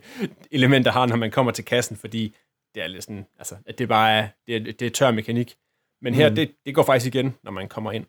[0.52, 2.36] elementer har, når man kommer til kassen, fordi
[2.76, 5.56] det er lidt sådan, altså, at det bare er, det er, det er tør mekanik.
[6.02, 6.36] Men her, mm.
[6.36, 8.06] det, det går faktisk igen, når man kommer ind.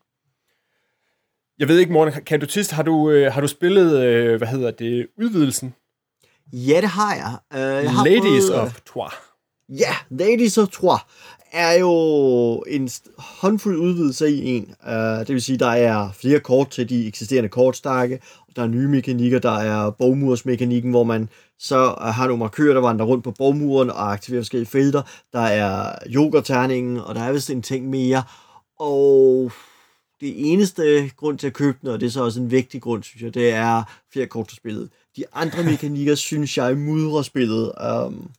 [1.58, 4.48] Jeg ved ikke, Morten, kan du sidst, har du, øh, har du spillet, øh, hvad
[4.48, 5.74] hedder det, udvidelsen?
[6.52, 7.38] Ja, det har jeg.
[7.54, 9.12] Uh, jeg har Ladies prøvet, of Trois.
[9.68, 11.00] Ja, Ladies of Trois
[11.56, 11.92] er jo
[12.68, 14.74] en håndfuld udvidelse i en.
[14.86, 18.20] Uh, det vil sige, der er flere kort til de eksisterende kortstakke,
[18.56, 22.80] der er nye mekanikker, der er bogmursmekanikken, hvor man så øh, har nogle markører, der
[22.80, 25.02] vandrer rundt på bogmuren og aktiverer forskellige felter.
[25.32, 28.22] Der er yoghurtterningen, og der er vist en ting mere.
[28.78, 29.52] Og
[30.20, 33.02] det eneste grund til at købe den, og det er så også en vigtig grund,
[33.02, 34.88] synes jeg, det er flere kort til spillet.
[35.16, 37.72] De andre mekanikker, synes jeg, mudrer spillet.
[38.06, 38.30] Um,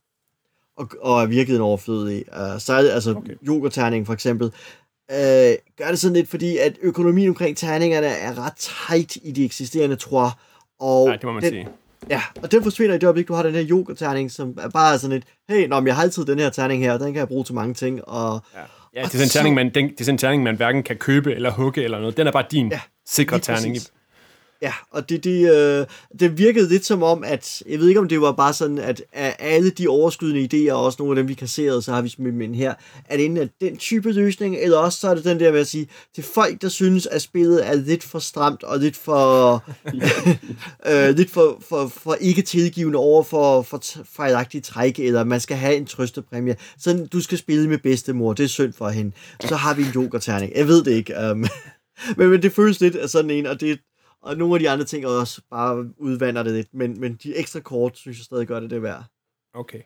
[0.78, 2.24] og, og er virkelig overflødig.
[2.28, 3.34] Uh, så altså okay.
[3.48, 8.54] yoga-terning for eksempel, uh, gør det sådan lidt, fordi at økonomien omkring terningerne er ret
[8.56, 10.40] tight i de eksisterende tror.
[10.80, 11.68] Og Nej, det må man den, sige.
[12.10, 15.00] Ja, og den forsvinder i det øjeblik, du har den her yoga-terning, som er bare
[15.00, 17.28] sådan lidt, hey, nå, jeg har altid den her terning her, og den kan jeg
[17.28, 18.08] bruge til mange ting.
[18.08, 18.60] Og, ja.
[18.96, 20.84] Ja, det er, sådan en terning, man, den, det er sådan en terning, man hverken
[20.84, 22.18] kan købe eller hugge eller noget.
[22.18, 23.76] Den er bare din ja, sikre terning.
[23.76, 23.92] Præcis.
[24.62, 25.86] Ja, og det, det, øh,
[26.20, 29.04] det virkede lidt som om, at jeg ved ikke, om det var bare sådan, at
[29.13, 32.10] af alle de overskydende idéer, og også nogle af dem, vi kasserede, så har vi
[32.10, 32.74] smidt ind her,
[33.06, 35.67] at inden at den type løsning, eller også så er det den der med at
[35.67, 39.63] sige, til folk, der synes, at spillet er lidt for stramt, og lidt for,
[40.91, 43.82] øh, lidt for, for, for ikke tilgivende over for, for
[44.15, 46.56] fejlagtige træk, eller man skal have en trøstepræmie.
[46.80, 49.12] Så du skal spille med bedstemor, det er synd for hende.
[49.41, 50.52] Så har vi en yoga-terning.
[50.56, 51.13] Jeg ved det ikke.
[51.32, 51.38] Um,
[52.17, 53.80] men, men det føles lidt af sådan en, og det,
[54.28, 57.60] og nogle af de andre ting også bare udvander det lidt, men, men de ekstra
[57.60, 59.04] kort, synes jeg stadig gør det det værd.
[59.54, 59.82] Okay.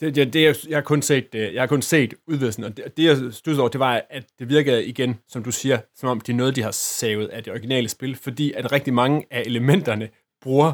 [0.00, 2.76] Det, det, det, jeg, jeg, har kun set, øh, jeg har kun set udvidelsen, og
[2.76, 6.08] det, det jeg stod over, det var, at det virkede igen, som du siger, som
[6.08, 9.26] om det er noget, de har savet af det originale spil, fordi at rigtig mange
[9.30, 10.08] af elementerne
[10.42, 10.72] bruger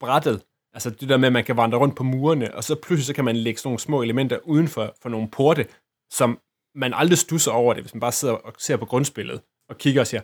[0.00, 0.42] brættet.
[0.72, 3.14] Altså det der med, at man kan vandre rundt på murene, og så pludselig så
[3.14, 5.66] kan man lægge sådan nogle små elementer uden for, for nogle porte,
[6.10, 6.38] som
[6.74, 10.00] man aldrig stusser over det, hvis man bare sidder og ser på grundspillet og kigger
[10.00, 10.20] og siger,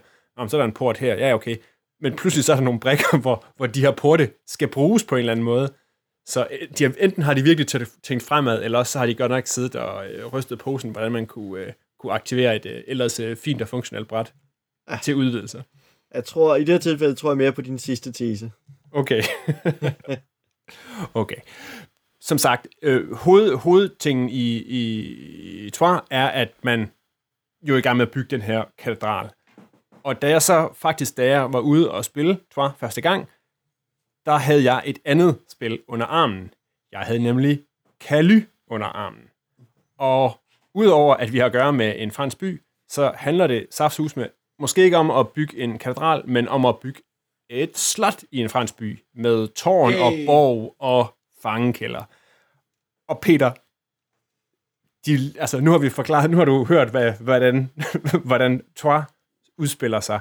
[0.47, 1.55] så er der en port her, ja okay,
[2.03, 5.15] men pludselig så er der nogle brækker, hvor, hvor de her porte skal bruges på
[5.15, 5.73] en eller anden måde.
[6.25, 7.67] Så øh, de har, enten har de virkelig
[8.03, 11.11] tænkt fremad, eller også så har de godt nok siddet og øh, rystet posen, hvordan
[11.11, 14.33] man kunne, øh, kunne aktivere et ellers fint og funktionelt bræt
[14.89, 14.99] ja.
[15.03, 15.61] til udvidelser.
[16.13, 18.51] Jeg tror, i det her tilfælde tror jeg mere på din sidste tese.
[18.91, 19.23] Okay.
[21.13, 21.35] okay.
[22.21, 25.09] Som sagt, øh, hoved, hovedtingen i, i,
[25.65, 26.91] i Trois er, at man
[27.67, 29.29] jo er i gang med at bygge den her katedral.
[30.03, 33.29] Og da jeg så faktisk, da jeg var ude og spille Trois første gang,
[34.25, 36.53] der havde jeg et andet spil under armen.
[36.91, 37.63] Jeg havde nemlig
[37.99, 39.29] Caly under armen.
[39.97, 40.37] Og
[40.73, 44.29] udover at vi har at gøre med en fransk by, så handler det saftsus med
[44.59, 47.01] måske ikke om at bygge en katedral, men om at bygge
[47.49, 52.03] et slot i en fransk by med tårn og borg og fangekælder.
[53.07, 53.51] Og Peter,
[55.05, 57.71] de, altså nu har vi forklaret, nu har du hørt, hvad, hvordan,
[58.29, 59.05] hvordan Troyes
[59.57, 60.19] udspiller sig.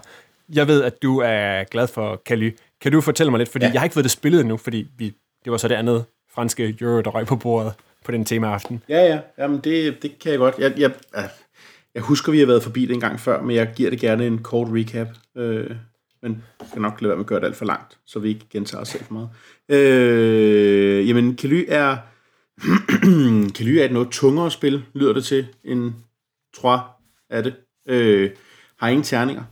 [0.55, 2.51] Jeg ved, at du er glad for Caly.
[2.81, 3.71] Kan du fortælle mig lidt, fordi ja.
[3.73, 5.15] Jeg har ikke fået det spillet endnu, fordi vi,
[5.45, 7.73] det var så det andet franske Euro, der røg på bordet
[8.05, 8.83] på den tema aften.
[8.89, 9.21] Ja, ja.
[9.39, 10.55] Jamen, det, det kan jeg godt.
[10.59, 11.31] Jeg, jeg, jeg-
[12.03, 14.39] husker, vi har været forbi det en gang før, men jeg giver det gerne en
[14.43, 15.09] kort recap.
[15.37, 15.71] Øh,
[16.23, 18.29] men jeg skal nok lade være med at gøre det alt for langt, så vi
[18.29, 19.29] ikke gentager os selv for meget.
[19.69, 21.97] Øh, jamen, Caly er...
[23.57, 25.93] Caly er et noget tungere spil, lyder det til, end
[26.57, 26.81] Troyes
[27.31, 27.55] er det.
[27.89, 28.31] Øh,
[28.83, 29.43] har ingen terninger.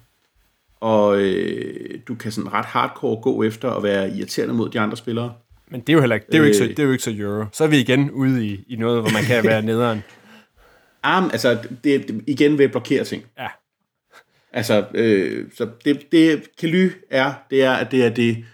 [0.81, 4.97] Og øh, du kan sådan ret hardcore gå efter at være irriterende mod de andre
[4.97, 5.35] spillere.
[5.71, 6.71] Men det er jo heller ikke, det er jo ikke, så, Øh.
[6.71, 7.45] det er jo ikke så Euro.
[7.53, 10.03] Så er vi igen ude i, i noget, hvor man kan være nederen.
[11.03, 13.25] Ah, men altså, det, det igen vil blokere ting.
[13.39, 13.47] Ja.
[14.53, 18.45] Altså, øh, så det, det Caly er, det er, at det er det,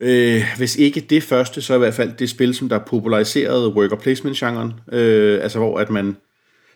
[0.00, 3.96] øh, hvis ikke det første, så i hvert fald det spil, som der populariserede worker
[3.96, 6.16] placement-genren, øh, altså hvor at man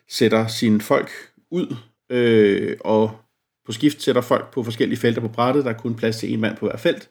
[0.09, 1.11] sætter sine folk
[1.51, 1.77] ud,
[2.11, 3.11] øh, og
[3.71, 6.41] på skift sætter folk på forskellige felter på brættet, der er kun plads til en
[6.41, 7.11] mand på hver felt,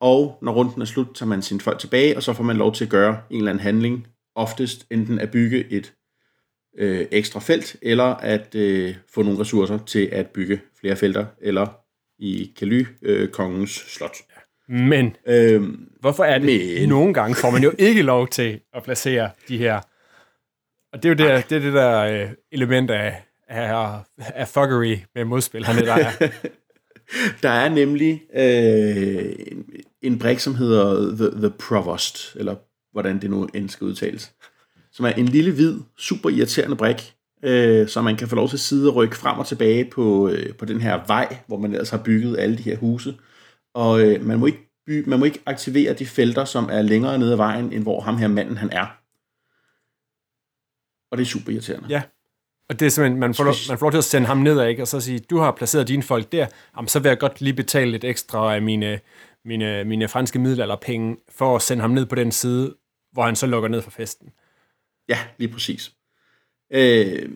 [0.00, 2.74] og når runden er slut, tager man sine folk tilbage, og så får man lov
[2.74, 5.92] til at gøre en eller anden handling, oftest enten at bygge et
[6.78, 11.66] øh, ekstra felt, eller at øh, få nogle ressourcer til at bygge flere felter, eller
[12.18, 14.16] i Kaly, øh, kongens slot.
[14.68, 18.82] Men Øhm, hvorfor er det, Men- nogle gange får man jo ikke lov til at
[18.82, 19.80] placere de her.
[20.92, 24.96] Og det er jo det, det, er det der øh, element af, af, af fuckery
[25.14, 26.10] med modspillerne, der er.
[27.42, 29.66] der er nemlig øh, en,
[30.02, 32.56] en brik, som hedder The, The Provost, eller
[32.92, 34.32] hvordan det nu end skal udtales,
[34.92, 38.56] som er en lille hvid, super irriterende brik, øh, så man kan få lov til
[38.56, 41.72] at sidde og rykke frem og tilbage på, øh, på den her vej, hvor man
[41.72, 43.14] ellers har bygget alle de her huse.
[43.74, 47.18] Og øh, man, må ikke by, man må ikke aktivere de felter, som er længere
[47.18, 48.86] nede ad vejen, end hvor ham her manden han er.
[51.10, 51.88] Og det er super irriterende.
[51.88, 52.02] Ja.
[52.68, 54.68] Og det er simpelthen, man får, lov, man får lov til at sende ham nedad,
[54.68, 54.82] ikke?
[54.82, 57.54] og så sige, du har placeret dine folk der, jamen, så vil jeg godt lige
[57.54, 59.00] betale lidt ekstra af mine,
[59.44, 62.74] mine, mine franske middelalderpenge, for at sende ham ned på den side,
[63.12, 64.32] hvor han så lukker ned for festen.
[65.08, 65.92] Ja, lige præcis.
[66.72, 67.28] Øh,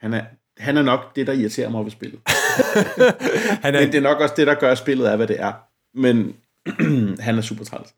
[0.00, 0.24] han, er,
[0.58, 2.20] han er nok det, der irriterer mig ved spillet.
[3.64, 5.52] Han er, Men det er nok også det, der gør, spillet er, hvad det er.
[5.94, 6.36] Men
[7.26, 7.94] han er super træls.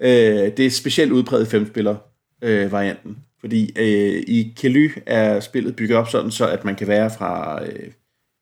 [0.00, 3.24] Øh, det er specielt udpræget i femspiller-varianten.
[3.42, 7.62] Fordi øh, i Kely er spillet bygget op sådan, så at man kan være fra,
[7.64, 7.92] øh,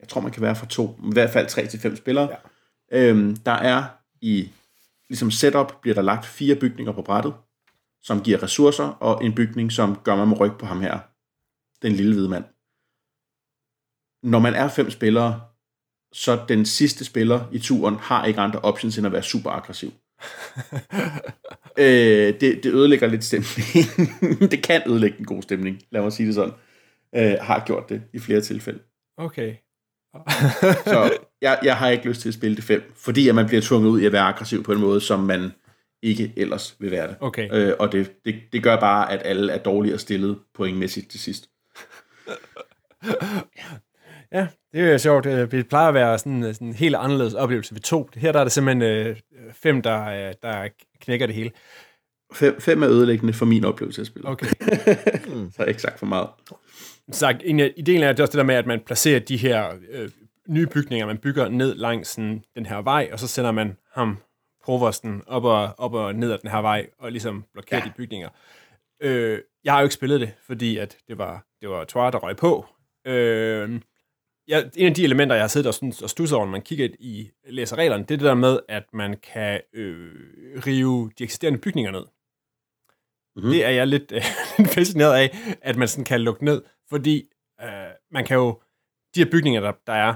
[0.00, 2.28] jeg tror man kan være fra to, i hvert fald tre til fem spillere.
[2.92, 3.08] Ja.
[3.08, 3.84] Øhm, der er
[4.20, 4.48] i
[5.08, 7.34] ligesom setup, bliver der lagt fire bygninger på brættet,
[8.02, 10.98] som giver ressourcer, og en bygning, som gør man med ryg på ham her,
[11.82, 12.44] den lille hvide mand.
[14.22, 15.40] Når man er fem spillere,
[16.12, 19.92] så den sidste spiller i turen har ikke andre options end at være super aggressiv.
[21.84, 24.50] øh, det, det ødelægger lidt stemningen.
[24.52, 26.54] det kan ødelægge en god stemning, lad mig sige det sådan.
[27.14, 28.80] Øh, har gjort det i flere tilfælde.
[29.16, 29.54] okay.
[30.84, 33.62] Så jeg, jeg har ikke lyst til at spille det fem, fordi at man bliver
[33.62, 35.52] tvunget ud i at være aggressiv på en måde, som man
[36.02, 37.16] ikke ellers vil være det.
[37.20, 37.48] Okay.
[37.52, 41.48] Øh, og det, det, det gør bare, at alle er dårligere stillet pointmæssigt til sidst.
[44.32, 45.26] Ja, det er jo sjovt.
[45.26, 48.08] Øh, Det plejer at være sådan sådan en helt anderledes oplevelse ved to.
[48.16, 49.16] Her der er det simpelthen øh,
[49.52, 50.68] fem, der, øh, der
[51.00, 51.50] knækker det hele.
[52.32, 54.30] Fem, fem er ødelæggende for min oplevelse af spillet.
[54.30, 54.46] Okay.
[55.52, 56.28] Så har jeg ikke sagt for meget.
[57.12, 59.74] Så en af, ideen er det også det der med, at man placerer de her
[59.90, 60.10] øh,
[60.48, 64.18] nye bygninger, man bygger ned langs sådan, den her vej, og så sender man ham,
[64.64, 67.86] provosten, op og, op og ned ad den her vej, og ligesom blokerer ja.
[67.86, 68.28] De bygninger.
[69.02, 72.18] Øh, jeg har jo ikke spillet det, fordi at det var, det var Twar, der
[72.18, 72.66] røg på.
[73.06, 73.80] Øh,
[74.50, 76.62] ja, en af de elementer, jeg har siddet og, sådan, og stusset over, når man
[76.62, 80.12] kigger i læser reglerne, det er det der med, at man kan øh,
[80.66, 82.04] rive de eksisterende bygninger ned.
[83.36, 83.50] Mhm.
[83.50, 84.22] Det er jeg lidt øh,
[84.76, 87.28] fascineret af, at man sådan kan lukke ned, fordi
[87.62, 87.68] øh,
[88.10, 88.60] man kan jo,
[89.14, 90.14] de her bygninger, der, der er,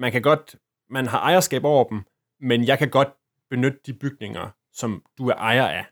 [0.00, 0.56] man kan godt,
[0.90, 2.02] man har ejerskab over dem,
[2.40, 3.08] men jeg kan godt
[3.50, 5.84] benytte de bygninger, som du er ejer af.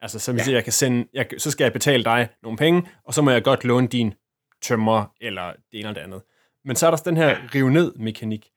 [0.00, 0.42] Altså, så, ja.
[0.46, 0.52] Ja.
[0.52, 3.44] jeg kan sende, jeg, så skal jeg betale dig nogle penge, og så må jeg
[3.44, 4.14] godt låne din
[4.62, 6.22] tømmer, eller det ene eller det andet.
[6.66, 8.50] Men så er der den her rive ned mekanik.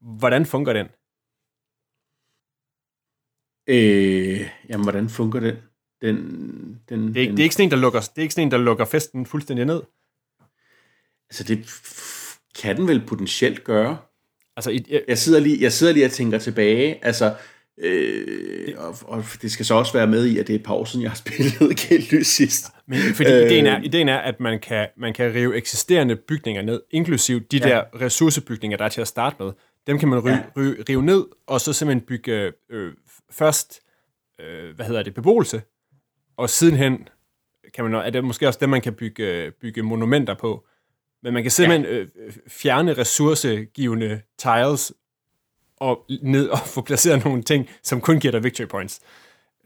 [0.00, 0.86] Hvordan fungerer den?
[3.66, 5.56] Øh, jamen, hvordan fungerer den?
[6.02, 6.16] den,
[6.88, 8.34] den Det er, ikke, den, det er ikke sådan en, der lukker, det er ikke
[8.34, 9.82] sådan en, der lukker festen fuldstændig ned.
[11.30, 11.58] Altså, det
[12.62, 13.98] kan den vel potentielt gøre.
[14.56, 17.36] Altså, i, jeg, Jeg sidder lige, jeg sidder lige og tænker tilbage, altså,
[17.80, 20.74] øh, og, og det skal så også være med i, at det er et par
[20.74, 22.66] år siden, jeg har spillet Kæld sidst.
[22.86, 23.46] Men fordi Øh.
[23.46, 27.56] ideen, er, ideen er, at man kan, man kan rive eksisterende bygninger ned, inklusiv de
[27.58, 27.68] Ja.
[27.68, 29.52] der ressourcebygninger, der er til at starte med.
[29.86, 30.38] dem kan man ry- Ja.
[30.56, 32.92] ry- rive ned, og så simpelthen bygge øh,
[33.32, 33.80] først,
[34.40, 35.62] øh, hvad hedder det, beboelse,
[36.36, 37.08] og sidenhen
[37.74, 40.66] kan man, er det måske også dem, man kan bygge, bygge monumenter på.
[41.22, 42.00] Men man kan simpelthen ja.
[42.00, 44.92] øh, fjerne ressourcegivende tiles
[45.80, 49.00] og ned og få placeret nogle ting, som kun giver dig victory points.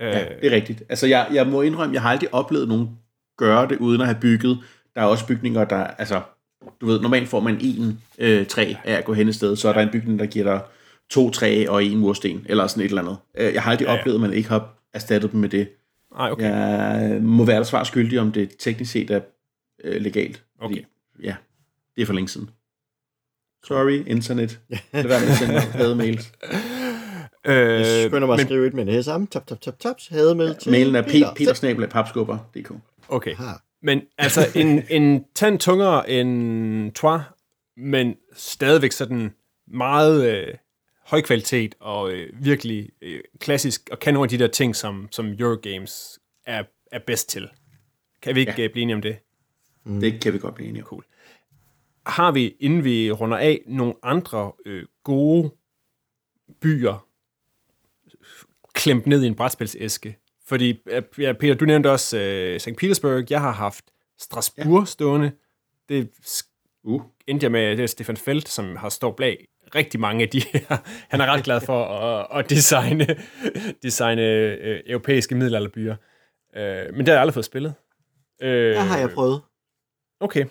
[0.00, 0.82] Øh, Ja, det er rigtigt.
[0.88, 2.90] Altså, jeg, jeg må indrømme, jeg har aldrig oplevet nogen
[3.38, 4.58] gøre det, uden at have bygget.
[4.94, 6.20] Der er også bygninger, der, altså,
[6.80, 9.68] du ved, normalt får man en øh, træ af at gå hen et sted, så
[9.68, 10.60] er der en bygning, der giver dig
[11.10, 13.16] to træ og en mursten, eller sådan et eller andet.
[13.38, 14.00] Øh, Jeg har aldrig Ja, ja, ja.
[14.00, 15.68] oplevet, at man ikke har erstattet dem med det.
[16.18, 16.44] Ej, okay.
[16.44, 19.20] Jeg må være der svar skyldig, om det teknisk set er
[19.84, 20.42] øh, legalt.
[20.60, 20.74] Okay.
[20.74, 20.86] Fordi,
[21.22, 21.34] ja,
[21.96, 22.50] det er for længe siden.
[23.66, 24.60] Sorry, internet.
[24.92, 26.32] Lad være med at sende mig hademails.
[27.46, 29.26] Øh, Jeg skynder mig at skrive et med det her sammen.
[29.26, 29.96] Top, top, top, top.
[30.10, 31.34] Hademail til Mailen er Peter.
[31.34, 32.72] petersnabel.papskubber.dk
[33.08, 33.34] okay.
[33.82, 37.22] Men altså, en, en tand tungere end Trois,
[37.76, 39.34] men stadigvæk sådan
[39.66, 40.54] meget øh,
[41.06, 45.08] høj kvalitet og øh, virkelig øh, klassisk, og kan nogle af de der ting, som,
[45.10, 47.48] som Eurogames er, er bedst til.
[48.22, 48.62] Kan vi ikke ja.
[48.62, 48.68] Ja.
[48.68, 49.16] blive enige om det?
[49.84, 50.00] Mm.
[50.00, 50.86] Det kan vi godt blive enige om.
[50.88, 51.04] Cool.
[52.06, 55.50] Har vi, inden vi runder af, nogle andre øh, gode
[56.60, 57.06] byer
[58.74, 60.18] klemt ned i en brætspilsæske?
[60.46, 60.80] Fordi,
[61.18, 62.68] ja, Peter, du nævnte også øh, St.
[62.78, 63.30] Petersburg.
[63.30, 63.84] Jeg har haft
[64.18, 64.84] Strasbourg ja.
[64.84, 65.32] stående.
[65.88, 66.10] Det
[66.84, 67.02] Uh.
[67.26, 70.76] endte jeg med, det Stefan Felt, som har stået bag rigtig mange af de her.
[71.10, 73.06] Han er ret glad for at, at designe,
[73.82, 75.96] designe øh, europæiske middelalderbyer.
[76.56, 77.74] Øh, men det har jeg aldrig fået spillet.
[78.42, 79.42] Øh, Der har jeg prøvet.
[80.20, 80.46] Okay.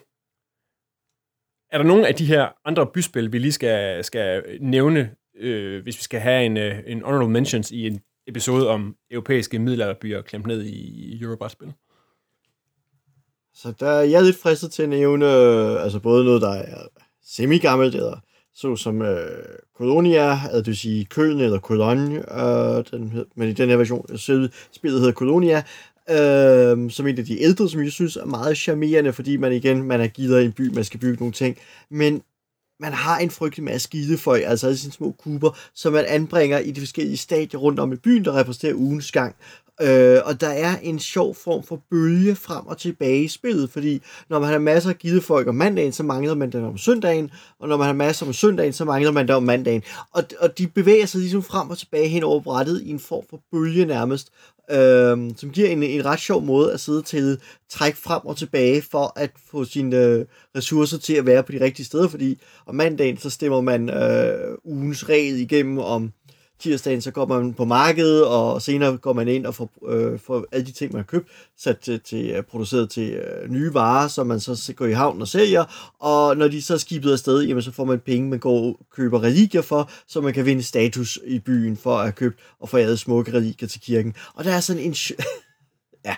[1.71, 5.97] Er der nogle af de her andre byspil, vi lige skal, skal nævne, øh, hvis
[5.97, 10.47] vi skal have en, øh, en honorable mentions i en episode om europæiske middelalderbyer klemt
[10.47, 11.73] ned i Eurobrætspil?
[13.53, 16.87] Så der er jeg lidt fristet til at nævne, øh, altså både noget, der er
[17.23, 18.19] semi-gammelt, eller
[18.53, 19.45] så som øh,
[19.77, 23.77] Colonia, altså det vil sige Køln eller Cologne, øh, den, hed- men i den her
[23.77, 25.63] version, øh, spillet hedder Colonia,
[26.11, 29.83] øh, som en af de ældre, som jeg synes er meget charmerende, fordi man igen,
[29.83, 31.57] man er givet i en by, man skal bygge nogle ting,
[31.91, 32.21] men
[32.79, 36.71] man har en frygtelig masse gidefolk, altså alle sine små kuber, som man anbringer i
[36.71, 39.35] de forskellige stadier rundt om i byen, der repræsenterer ugens gang.
[39.81, 44.01] Øh, og der er en sjov form for bølge frem og tilbage i spillet, fordi
[44.29, 47.67] når man har masser af gidefolk om mandagen, så mangler man dem om søndagen, og
[47.67, 49.83] når man har masser om søndagen, så mangler man dem om mandagen.
[50.11, 53.23] Og, og de bevæger sig ligesom frem og tilbage hen over brættet i en form
[53.29, 54.31] for bølge nærmest,
[54.71, 58.81] øh, som giver en, en ret sjov måde at sidde til trække frem og tilbage
[58.81, 60.25] for at få sine øh,
[60.57, 64.57] ressourcer til at være på de rigtige steder, fordi om mandagen så stemmer man øh,
[64.63, 66.11] ugens regel igennem om
[66.61, 70.45] tirsdagen, så går man på markedet, og senere går man ind og får, øh, får
[70.51, 74.07] alle de ting, man har købt, sat til, til øh, produceret til øh, nye varer,
[74.07, 77.41] som man så går i havn og sælger, og når de så er skibet afsted,
[77.41, 80.63] jamen så får man penge, man går og køber religier for, så man kan vinde
[80.63, 84.13] status i byen for at have købt og få alle smukke religier til kirken.
[84.33, 84.95] Og der er sådan en...
[86.05, 86.15] Ja,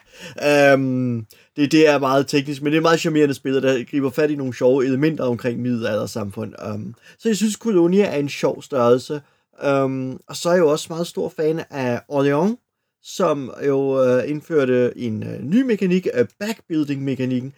[0.74, 1.26] øhm,
[1.56, 4.36] det, det er meget teknisk, men det er meget charmerende spil, der griber fat i
[4.36, 6.54] nogle sjove elementer omkring middelaldersamfund.
[6.74, 9.22] Um, så jeg synes, Colonia er en sjov størrelse.
[9.62, 12.56] Um, og så er jeg jo også meget stor fan af Orléans,
[13.04, 17.54] som jo uh, indførte en uh, ny mekanik, øh, uh, backbuilding-mekanikken,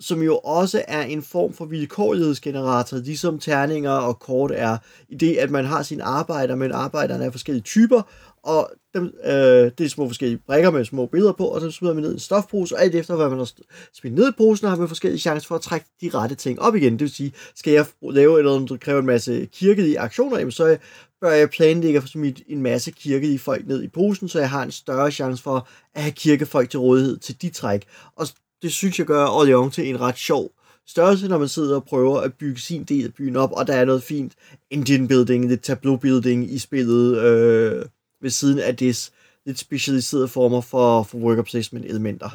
[0.00, 4.76] som jo også er en form for vilkårlighedsgenerator, ligesom terninger og kort er,
[5.08, 8.02] i det, at man har sine arbejder, men arbejderne er forskellige typer,
[8.42, 9.32] og dem, øh,
[9.78, 12.14] det er små forskellige brækker med små billeder på, og så smider man ned i
[12.14, 13.50] en stofpose, og alt efter hvad man har
[13.92, 16.74] smidt ned i posen, har man forskellige chancer for at trække de rette ting op
[16.74, 16.92] igen.
[16.92, 20.76] Det vil sige, skal jeg lave noget, der kræver en masse kirkelige aktioner, jamen så
[21.20, 24.62] bør jeg planlægge at smide en masse kirkelige folk ned i posen, så jeg har
[24.62, 27.84] en større chance for at have kirkefolk til rådighed til de træk.
[28.16, 28.26] Og
[28.62, 30.52] det synes jeg gør Orléans til en ret sjov
[30.88, 33.74] størrelse, når man sidder og prøver at bygge sin del af byen op, og der
[33.74, 34.32] er noget fint
[34.70, 37.84] engine building, lidt tableau building i spillet, øh,
[38.22, 39.10] ved siden af det
[39.46, 42.30] lidt specialiserede former for, for worker placement elementer.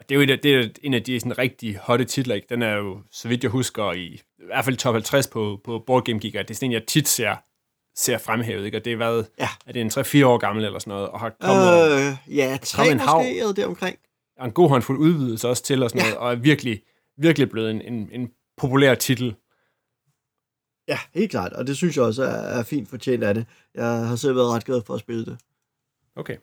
[0.00, 2.34] Og det er jo et det er en af de sådan, rigtig hotte titler.
[2.34, 2.46] Ikke?
[2.50, 5.82] Den er jo, så vidt jeg husker, i, i hvert fald top 50 på, på
[5.86, 7.36] Board Game Geek, og det er sådan en, jeg tit ser,
[7.96, 8.64] ser fremhævet.
[8.64, 8.76] Ikke?
[8.78, 9.48] Og det er været, Ja.
[9.66, 12.60] er det en 3-4 år gammel eller sådan noget, og har kommet øh, ja, kommet
[12.62, 13.16] tre en hav.
[13.18, 13.96] måske, eller deromkring.
[14.46, 16.10] en god håndfuld udvidelse også til, og, sådan Ja.
[16.10, 16.82] noget, og er virkelig,
[17.18, 19.34] virkelig blevet en, en, en populær titel.
[20.88, 23.46] Ja, helt klart, og det synes jeg også er, er fint fortjent af det.
[23.74, 25.38] Jeg har selv været ret glad for at spille det.
[26.16, 26.36] Okay.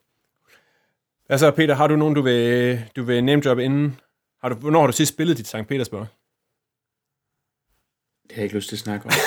[1.30, 4.00] Altså, Peter, har du nogen, du vil, du vil name drop inden?
[4.42, 5.68] Har du, hvornår har du sidst spillet dit St.
[5.68, 6.08] Petersburg?
[8.24, 9.12] Det har jeg ikke lyst til at snakke om.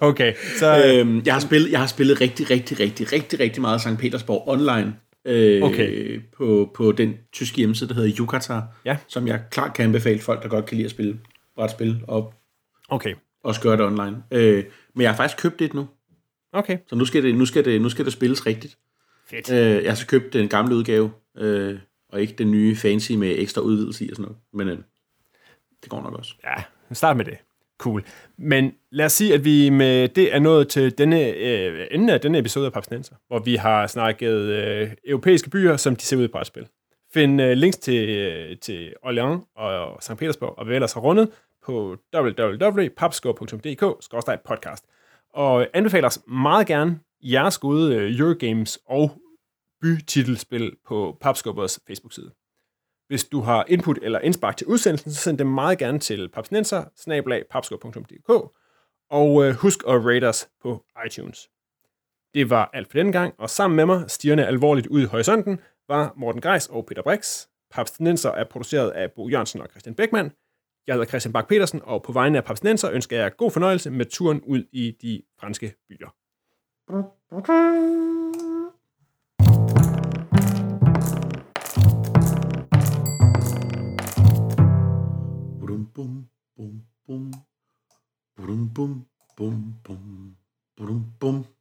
[0.00, 0.84] Okay, så...
[0.86, 3.98] øhm, jeg, har spillet, jeg har spillet rigtig, rigtig, rigtig, rigtig, rigtig meget St.
[3.98, 4.96] Petersborg online.
[5.24, 6.20] Øh, Okay.
[6.36, 8.68] På, på den tyske hjemmeside, der hedder Yukatar.
[8.84, 8.96] Ja.
[9.08, 11.20] Som jeg klart kan anbefale folk, der godt kan lide at spille
[11.60, 12.04] brætspil.
[12.08, 12.34] Og
[12.88, 14.22] Okay, også gøre det online.
[14.30, 15.88] Øh, men jeg har faktisk købt det nu,
[16.52, 18.78] Okay, så nu skal det, nu skal det, nu skal det spilles rigtigt.
[19.26, 19.50] fedt.
[19.52, 23.34] Øh, jeg har så købt den gamle udgave, øh, og ikke den nye fancy med
[23.38, 24.38] ekstra udvidelse i og sådan noget.
[24.52, 24.78] Men øh,
[25.82, 26.34] det går nok også.
[26.44, 27.38] Ja, start med det.
[27.78, 28.04] Cool.
[28.38, 32.20] Men lad os sige, at vi med det er nået til denne, øh, enden af
[32.20, 36.24] denne episode af Papsnenser, hvor vi har snakket øh, europæiske byer, som de ser ud
[36.24, 36.66] i brætspil.
[37.14, 40.16] Find øh, links til, øh, til Orléans og St.
[40.16, 41.28] Petersborg, og vi ellers har rundet
[41.62, 44.86] på www.papscore.dk-podcast.
[45.34, 49.10] Og anbefaler os meget gerne jeres gode øh, Eurogames og
[49.80, 52.30] bytitelspil på Papskubbers Facebook-side.
[53.08, 56.84] Hvis du har input eller indspark til udsendelsen, så send dem meget gerne til papsnenser
[59.10, 61.50] og øh, husk at rate os på iTunes.
[62.34, 65.60] Det var alt for denne gang, og sammen med mig, stigende alvorligt ud i horisonten,
[65.88, 67.46] var Morten Greis og Peter Brix.
[67.70, 70.32] Papsnenser er produceret af Bo Jørgensen og Christian Beckmann.
[70.86, 74.06] Jeg hedder Christian Bak petersen og på vegne af Papsnenser ønsker jeg god fornøjelse med
[74.06, 76.14] turen ud i de franske byer.
[76.86, 77.04] Bum,
[85.94, 87.32] bum, bum, bum.
[88.36, 89.06] Bum, bum,
[89.36, 90.36] bum, bum.
[90.76, 91.59] Bum, bum.